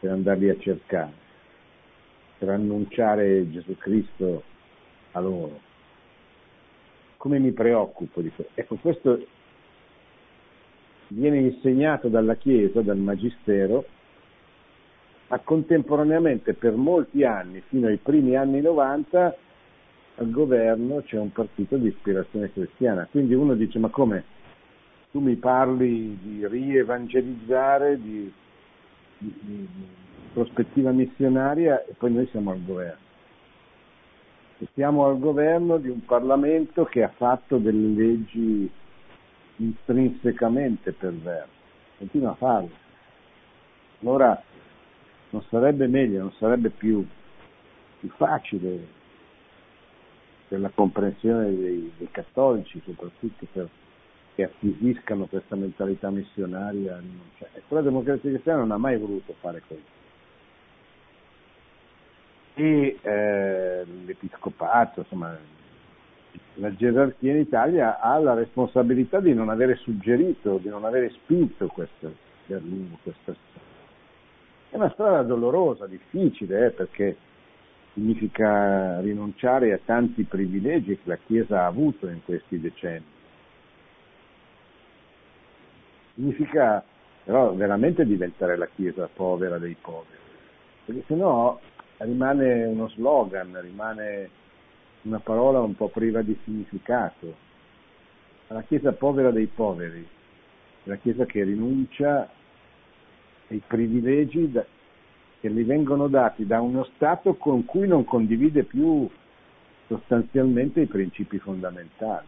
per 0.00 0.10
andarli 0.10 0.48
a 0.48 0.58
cercare? 0.58 1.12
Per 2.38 2.48
annunciare 2.48 3.50
Gesù 3.50 3.76
Cristo 3.76 4.42
a 5.12 5.20
loro? 5.20 5.60
Come 7.16 7.38
mi 7.38 7.52
preoccupo 7.52 8.20
di 8.20 8.30
questo? 8.30 8.52
Ecco, 8.54 8.76
questo 8.76 9.26
viene 11.08 11.38
insegnato 11.38 12.08
dalla 12.08 12.34
Chiesa, 12.34 12.80
dal 12.82 12.98
Magistero, 12.98 13.86
ma 15.28 15.38
contemporaneamente 15.38 16.54
per 16.54 16.74
molti 16.74 17.24
anni, 17.24 17.62
fino 17.68 17.86
ai 17.86 17.96
primi 17.96 18.36
anni 18.36 18.60
90, 18.60 19.36
al 20.16 20.30
governo 20.30 21.02
c'è 21.02 21.18
un 21.18 21.32
partito 21.32 21.76
di 21.76 21.88
ispirazione 21.88 22.52
cristiana. 22.52 23.08
Quindi 23.10 23.34
uno 23.34 23.54
dice, 23.54 23.78
ma 23.78 23.88
come? 23.88 24.24
Tu 25.14 25.20
mi 25.20 25.36
parli 25.36 26.18
di 26.20 26.44
rievangelizzare, 26.44 28.00
di, 28.00 28.32
di, 29.16 29.34
di 29.42 29.68
prospettiva 30.32 30.90
missionaria 30.90 31.84
e 31.84 31.92
poi 31.96 32.12
noi 32.12 32.26
siamo 32.32 32.50
al 32.50 32.64
governo. 32.64 32.98
E 34.58 34.66
siamo 34.74 35.06
al 35.06 35.20
governo 35.20 35.76
di 35.76 35.88
un 35.88 36.04
Parlamento 36.04 36.84
che 36.86 37.04
ha 37.04 37.12
fatto 37.14 37.58
delle 37.58 37.94
leggi 37.94 38.68
intrinsecamente 39.58 40.90
perverse, 40.90 41.48
continua 41.98 42.32
a 42.32 42.34
farlo. 42.34 42.70
Allora 44.00 44.42
non 45.30 45.44
sarebbe 45.48 45.86
meglio, 45.86 46.22
non 46.22 46.32
sarebbe 46.40 46.70
più, 46.70 47.06
più 48.00 48.08
facile 48.16 48.84
per 50.48 50.58
la 50.58 50.72
comprensione 50.74 51.54
dei, 51.54 51.92
dei 51.98 52.08
cattolici, 52.10 52.82
soprattutto 52.84 53.46
per, 53.52 53.68
che 54.34 54.44
acquisiscano 54.44 55.26
questa 55.26 55.56
mentalità 55.56 56.10
missionaria. 56.10 57.00
Cioè, 57.38 57.48
la 57.68 57.80
democrazia 57.80 58.30
cristiana 58.30 58.60
non 58.60 58.72
ha 58.72 58.78
mai 58.78 58.98
voluto 58.98 59.34
fare 59.40 59.62
questo. 59.66 60.02
E 62.54 62.98
eh, 63.00 63.84
l'episcopato, 64.04 65.00
insomma, 65.00 65.36
la 66.54 66.74
gerarchia 66.74 67.32
in 67.32 67.38
Italia 67.38 68.00
ha 68.00 68.18
la 68.18 68.34
responsabilità 68.34 69.20
di 69.20 69.34
non 69.34 69.48
avere 69.48 69.76
suggerito, 69.76 70.58
di 70.58 70.68
non 70.68 70.84
avere 70.84 71.10
spinto 71.10 71.66
questo 71.66 72.12
Berlino, 72.46 72.98
questa 73.02 73.32
strada. 73.32 73.72
È 74.70 74.76
una 74.76 74.90
strada 74.90 75.22
dolorosa, 75.22 75.86
difficile, 75.86 76.66
eh, 76.66 76.70
perché 76.70 77.16
significa 77.92 79.00
rinunciare 79.00 79.72
a 79.72 79.80
tanti 79.84 80.24
privilegi 80.24 80.96
che 80.96 81.02
la 81.04 81.18
Chiesa 81.24 81.62
ha 81.62 81.66
avuto 81.66 82.08
in 82.08 82.22
questi 82.24 82.60
decenni. 82.60 83.13
Significa 86.14 86.82
però 87.24 87.52
veramente 87.54 88.04
diventare 88.04 88.56
la 88.56 88.68
Chiesa 88.74 89.08
povera 89.12 89.58
dei 89.58 89.76
poveri, 89.80 90.18
perché 90.84 91.02
se 91.06 91.14
no 91.14 91.60
rimane 91.98 92.64
uno 92.64 92.88
slogan, 92.88 93.58
rimane 93.60 94.30
una 95.02 95.18
parola 95.18 95.60
un 95.60 95.74
po' 95.74 95.88
priva 95.88 96.22
di 96.22 96.38
significato. 96.44 97.34
La 98.48 98.62
Chiesa 98.62 98.92
povera 98.92 99.30
dei 99.30 99.46
poveri, 99.46 100.06
la 100.84 100.96
Chiesa 100.96 101.24
che 101.24 101.42
rinuncia 101.42 102.28
ai 103.48 103.62
privilegi 103.66 104.52
che 105.40 105.50
gli 105.50 105.64
vengono 105.64 106.08
dati 106.08 106.46
da 106.46 106.60
uno 106.60 106.84
Stato 106.94 107.34
con 107.34 107.64
cui 107.64 107.88
non 107.88 108.04
condivide 108.04 108.64
più 108.64 109.08
sostanzialmente 109.86 110.82
i 110.82 110.86
principi 110.86 111.38
fondamentali. 111.38 112.26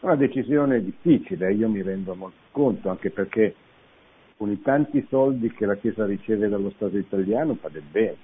Una 0.00 0.16
decisione 0.16 0.82
difficile, 0.82 1.52
io 1.52 1.68
mi 1.68 1.82
rendo 1.82 2.14
molto 2.14 2.36
conto, 2.50 2.90
anche 2.90 3.10
perché 3.10 3.54
con 4.36 4.50
i 4.50 4.60
tanti 4.60 5.04
soldi 5.08 5.50
che 5.52 5.66
la 5.66 5.76
Chiesa 5.76 6.04
riceve 6.04 6.48
dallo 6.48 6.70
Stato 6.70 6.98
italiano 6.98 7.54
fa 7.54 7.68
del 7.68 7.82
bene. 7.82 8.16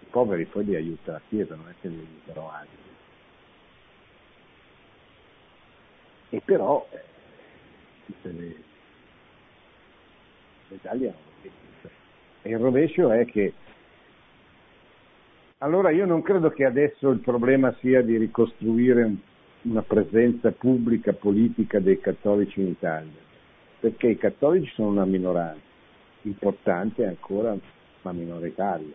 I 0.00 0.06
poveri 0.10 0.46
poi 0.46 0.64
li 0.64 0.74
aiuta 0.74 1.12
la 1.12 1.20
Chiesa, 1.28 1.54
non 1.54 1.68
è 1.68 1.74
che 1.80 1.88
li 1.88 1.98
aiuterò 1.98 2.50
altri. 2.50 2.80
E 6.30 6.40
però 6.44 6.88
eh, 6.90 7.02
l'Italia 10.68 11.14
e 12.42 12.50
il 12.50 12.58
rovescio 12.58 13.10
è 13.10 13.24
che 13.24 13.52
allora 15.58 15.90
io 15.90 16.06
non 16.06 16.22
credo 16.22 16.50
che 16.50 16.64
adesso 16.64 17.10
il 17.10 17.20
problema 17.20 17.72
sia 17.78 18.02
di 18.02 18.16
ricostruire 18.16 19.14
una 19.62 19.82
presenza 19.82 20.50
pubblica 20.50 21.12
politica 21.12 21.78
dei 21.78 22.00
cattolici 22.00 22.60
in 22.60 22.68
Italia, 22.68 23.20
perché 23.78 24.08
i 24.08 24.18
cattolici 24.18 24.72
sono 24.74 24.88
una 24.88 25.04
minoranza, 25.04 25.60
importante 26.22 27.06
ancora, 27.06 27.56
ma 28.02 28.12
minoritaria. 28.12 28.94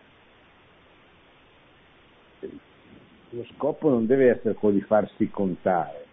Lo 3.30 3.44
scopo 3.54 3.90
non 3.90 4.06
deve 4.06 4.30
essere 4.30 4.54
quello 4.54 4.76
di 4.76 4.82
farsi 4.82 5.28
contare, 5.30 6.04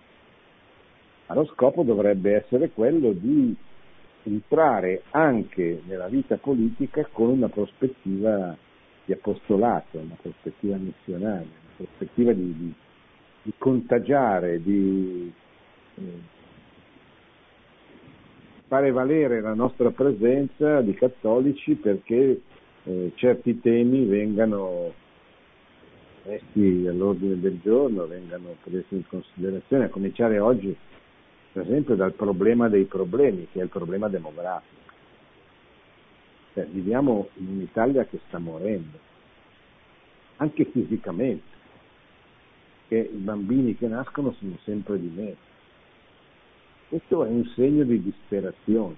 ma 1.28 1.36
lo 1.36 1.46
scopo 1.46 1.84
dovrebbe 1.84 2.36
essere 2.36 2.70
quello 2.72 3.12
di 3.12 3.56
entrare 4.24 5.04
anche 5.12 5.82
nella 5.86 6.08
vita 6.08 6.38
politica 6.38 7.08
con 7.12 7.30
una 7.30 7.48
prospettiva 7.50 8.56
di 9.06 9.14
apostolato, 9.14 10.00
una 10.00 10.18
prospettiva 10.20 10.78
missionaria, 10.78 11.48
una 11.48 11.74
prospettiva 11.78 12.34
di, 12.34 12.58
di, 12.58 12.74
di 13.46 13.54
contagiare, 13.60 14.60
di 14.60 15.32
eh, 15.96 16.02
fare 18.68 18.90
valere 18.90 19.40
la 19.40 19.54
nostra 19.54 19.92
presenza 19.92 20.82
di 20.82 20.96
cattolici 20.96 21.76
perché 21.76 22.42
eh, 22.84 23.12
certi 23.14 23.60
temi 23.62 24.06
vengano 24.06 24.94
messi 26.24 26.88
all'ordine 26.88 27.40
del 27.40 27.60
giorno, 27.62 28.08
vengano 28.08 28.56
presi 28.64 28.96
in 28.96 29.08
considerazione, 29.08 29.86
a 29.86 29.90
cominciare 29.90 30.40
oggi 30.40 30.76
per 31.52 31.66
esempio 31.66 31.94
dal 31.94 32.14
problema 32.14 32.68
dei 32.68 32.86
problemi, 32.86 33.48
che 33.52 33.60
è 33.60 33.64
il 33.64 33.70
problema 33.70 34.10
demografico. 34.10 34.82
Cioè, 36.54 36.66
viviamo 36.66 37.30
in 37.36 37.48
un'Italia 37.50 38.06
che 38.06 38.20
sta 38.28 38.40
morendo, 38.40 38.98
anche 40.38 40.66
fisicamente, 40.66 41.55
che 42.88 42.98
i 42.98 43.18
bambini 43.18 43.76
che 43.76 43.88
nascono 43.88 44.34
sono 44.40 44.58
sempre 44.64 45.00
di 45.00 45.12
meno. 45.14 45.36
Questo 46.90 47.26
è 47.26 47.30
un 47.30 47.46
segno 47.56 47.84
di 47.84 48.02
disperazione, 48.02 48.96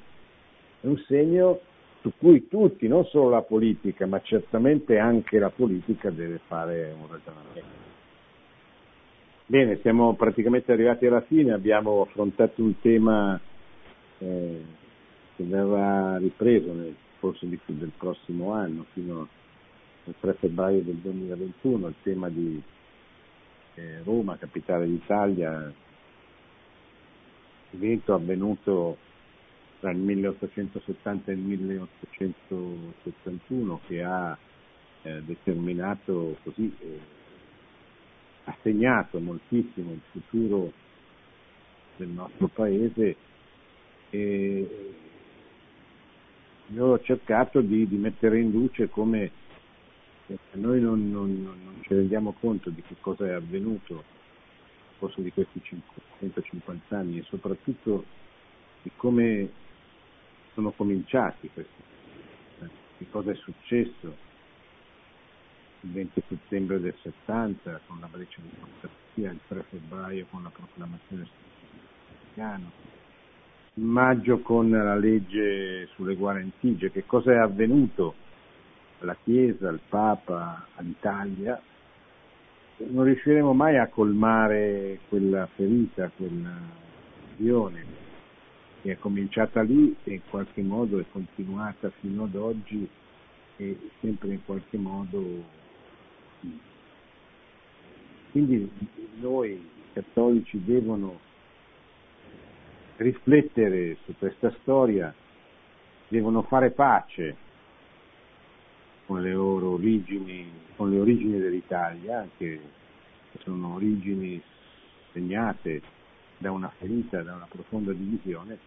è 0.82 0.88
un 0.88 0.98
segno 1.08 1.60
su 2.02 2.12
cui 2.18 2.48
tutti, 2.48 2.88
non 2.88 3.06
solo 3.06 3.30
la 3.30 3.42
politica, 3.42 4.06
ma 4.06 4.22
certamente 4.22 4.98
anche 4.98 5.40
la 5.40 5.50
politica 5.50 6.10
deve 6.10 6.40
fare 6.48 6.96
un 6.98 7.08
ragionamento. 7.10 7.86
Bene, 9.46 9.80
siamo 9.82 10.14
praticamente 10.16 10.72
arrivati 10.72 11.06
alla 11.06 11.22
fine, 11.22 11.54
abbiamo 11.54 12.02
affrontato 12.02 12.62
un 12.62 12.80
tema 12.82 13.40
eh, 14.20 14.62
che 15.36 15.44
verrà 15.44 16.18
ripreso 16.18 16.74
nel 16.74 16.96
corso 17.20 17.46
di, 17.46 17.58
del 17.66 17.92
prossimo 17.98 18.52
anno, 18.52 18.86
fino 18.92 19.28
al 20.06 20.14
3 20.20 20.34
febbraio 20.34 20.82
del 20.82 20.96
2021, 20.96 21.88
il 21.88 21.96
tema 22.04 22.30
di 22.30 22.62
eh, 23.78 24.02
Roma, 24.04 24.38
capitale 24.38 24.86
d'Italia, 24.88 25.72
evento 27.72 28.14
avvenuto 28.14 28.98
tra 29.80 29.90
il 29.92 29.98
1870 29.98 31.32
e 31.32 31.36
il 31.36 31.40
1871 31.40 33.82
che 33.86 34.04
ha 34.04 34.38
eh, 35.04 35.22
determinato 35.22 36.38
così, 36.44 36.76
eh, 36.80 37.00
ha 38.46 38.58
segnato 38.62 39.20
moltissimo 39.20 39.92
il 39.92 40.02
futuro 40.12 40.72
del 41.98 42.08
nostro 42.08 42.48
paese 42.48 43.16
e 44.10 44.96
io 46.70 46.86
ho 46.86 47.00
cercato 47.02 47.62
di, 47.62 47.88
di 47.88 47.98
mettere 47.98 48.40
in 48.40 48.50
luce 48.52 48.90
come 48.90 49.32
noi 50.54 50.82
non, 50.82 51.10
non, 51.10 51.42
non, 51.42 51.80
ci 51.82 51.94
rendiamo 51.94 52.36
conto 52.40 52.70
di 52.70 52.82
che 52.82 52.96
cosa 53.00 53.28
è 53.28 53.32
avvenuto 53.32 53.94
nel 53.94 54.04
corso 55.00 55.22
di 55.22 55.32
questi 55.32 55.62
150 56.20 56.98
anni 56.98 57.20
e 57.20 57.24
soprattutto 57.24 58.06
di 58.82 58.92
come 58.96 59.50
sono 60.54 60.72
cominciati 60.72 61.50
questi, 61.54 61.82
di 62.98 63.08
cosa 63.10 63.32
è 63.32 63.36
successo 63.36 64.26
il 65.82 65.92
20 65.92 66.24
settembre 66.28 66.80
del 66.80 66.96
70 67.02 67.82
con 67.86 68.00
la 68.00 68.08
breccia 68.08 68.42
di 68.42 68.50
democrazia, 68.54 69.32
il 69.32 69.40
3 69.48 69.66
febbraio 69.70 70.26
con 70.30 70.44
la 70.44 70.50
proclamazione 70.50 71.28
americana, 72.34 72.70
il 73.76 73.84
maggio 73.84 74.40
con 74.40 74.70
la 74.70 74.96
legge 74.96 75.88
sulle 75.94 76.16
guarentigie, 76.16 76.92
che 76.92 77.06
cosa 77.06 77.34
è 77.34 77.38
avvenuto 77.38 78.26
alla 79.00 79.16
Chiesa, 79.24 79.70
al 79.70 79.80
Papa, 79.88 80.68
all'Italia, 80.76 81.62
non 82.78 83.04
riusciremo 83.06 83.54
mai 83.54 83.78
a 83.78 83.88
colmare 83.88 85.00
quella 85.10 85.48
ferita, 85.56 86.12
quella 86.16 86.56
visione 87.36 87.86
che 88.82 88.92
è 88.92 88.98
cominciata 88.98 89.62
lì 89.62 89.96
e 90.04 90.14
in 90.14 90.22
qualche 90.30 90.62
modo 90.62 91.00
è 91.00 91.06
continuata 91.12 91.90
fino 92.00 92.24
ad 92.26 92.36
oggi 92.36 92.88
e 93.58 93.80
sempre 94.00 94.34
in 94.34 94.46
qualche 94.46 94.78
modo 94.78 95.56
quindi 98.32 98.70
noi 99.20 99.68
cattolici 99.94 100.64
devono 100.64 101.20
riflettere 102.98 103.98
su 104.06 104.14
questa 104.18 104.52
storia, 104.62 105.14
devono 106.08 106.44
fare 106.44 106.70
pace 106.70 107.36
con 109.08 109.22
le 109.22 109.32
loro 109.32 109.72
origini, 109.72 110.52
con 110.76 110.92
le 110.92 111.00
origini 111.00 111.40
dell'Italia, 111.40 112.28
che 112.38 112.60
sono 113.40 113.76
origini 113.76 114.40
segnate 115.14 115.82
da 116.38 116.52
una 116.52 116.70
ferita, 116.78 117.24
da 117.24 117.36
una 117.36 117.48
profonda 117.50 117.94
divisione, 117.94 118.60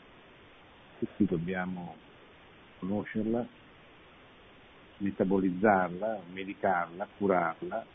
tutti 0.98 1.26
dobbiamo 1.26 1.94
conoscerla, 2.78 3.46
metabolizzarla, 4.96 6.20
medicarla, 6.32 7.06
curarla. 7.18 7.86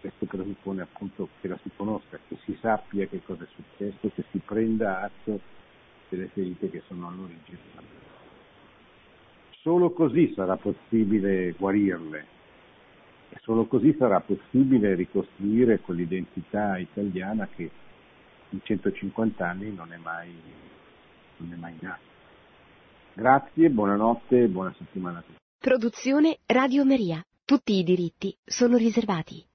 Questo 0.00 0.26
presuppone 0.26 0.82
appunto 0.82 1.28
che 1.40 1.46
la 1.46 1.58
si 1.62 1.70
conosca, 1.76 2.18
che 2.26 2.38
si 2.44 2.56
sappia 2.60 3.06
che 3.06 3.22
cosa 3.22 3.44
è 3.44 3.48
successo, 3.54 4.10
che 4.14 4.24
si 4.32 4.38
prenda 4.38 5.02
atto 5.02 5.40
delle 6.08 6.26
ferite 6.26 6.70
che 6.70 6.82
sono 6.88 7.06
all'origine. 7.06 8.07
Solo 9.68 9.90
così 9.90 10.32
sarà 10.34 10.56
possibile 10.56 11.52
guarirle 11.52 12.26
e 13.28 13.36
solo 13.42 13.66
così 13.66 13.94
sarà 13.98 14.18
possibile 14.18 14.94
ricostruire 14.94 15.80
quell'identità 15.80 16.78
italiana 16.78 17.46
che 17.54 17.70
in 18.48 18.60
150 18.62 19.46
anni 19.46 19.70
non 19.70 19.92
è 19.92 19.98
mai, 19.98 20.34
non 21.36 21.52
è 21.52 21.56
mai 21.56 21.74
nata. 21.80 21.98
Grazie, 23.12 23.68
buonanotte 23.68 24.44
e 24.44 24.48
buona 24.48 24.74
settimana 24.78 25.18
a 25.18 25.20
tutti. 25.20 25.36
Produzione 25.58 26.38
Radio 26.46 26.86
Maria. 26.86 27.22
Tutti 27.44 27.74
i 27.74 27.82
diritti 27.82 28.34
sono 28.42 28.78
riservati. 28.78 29.48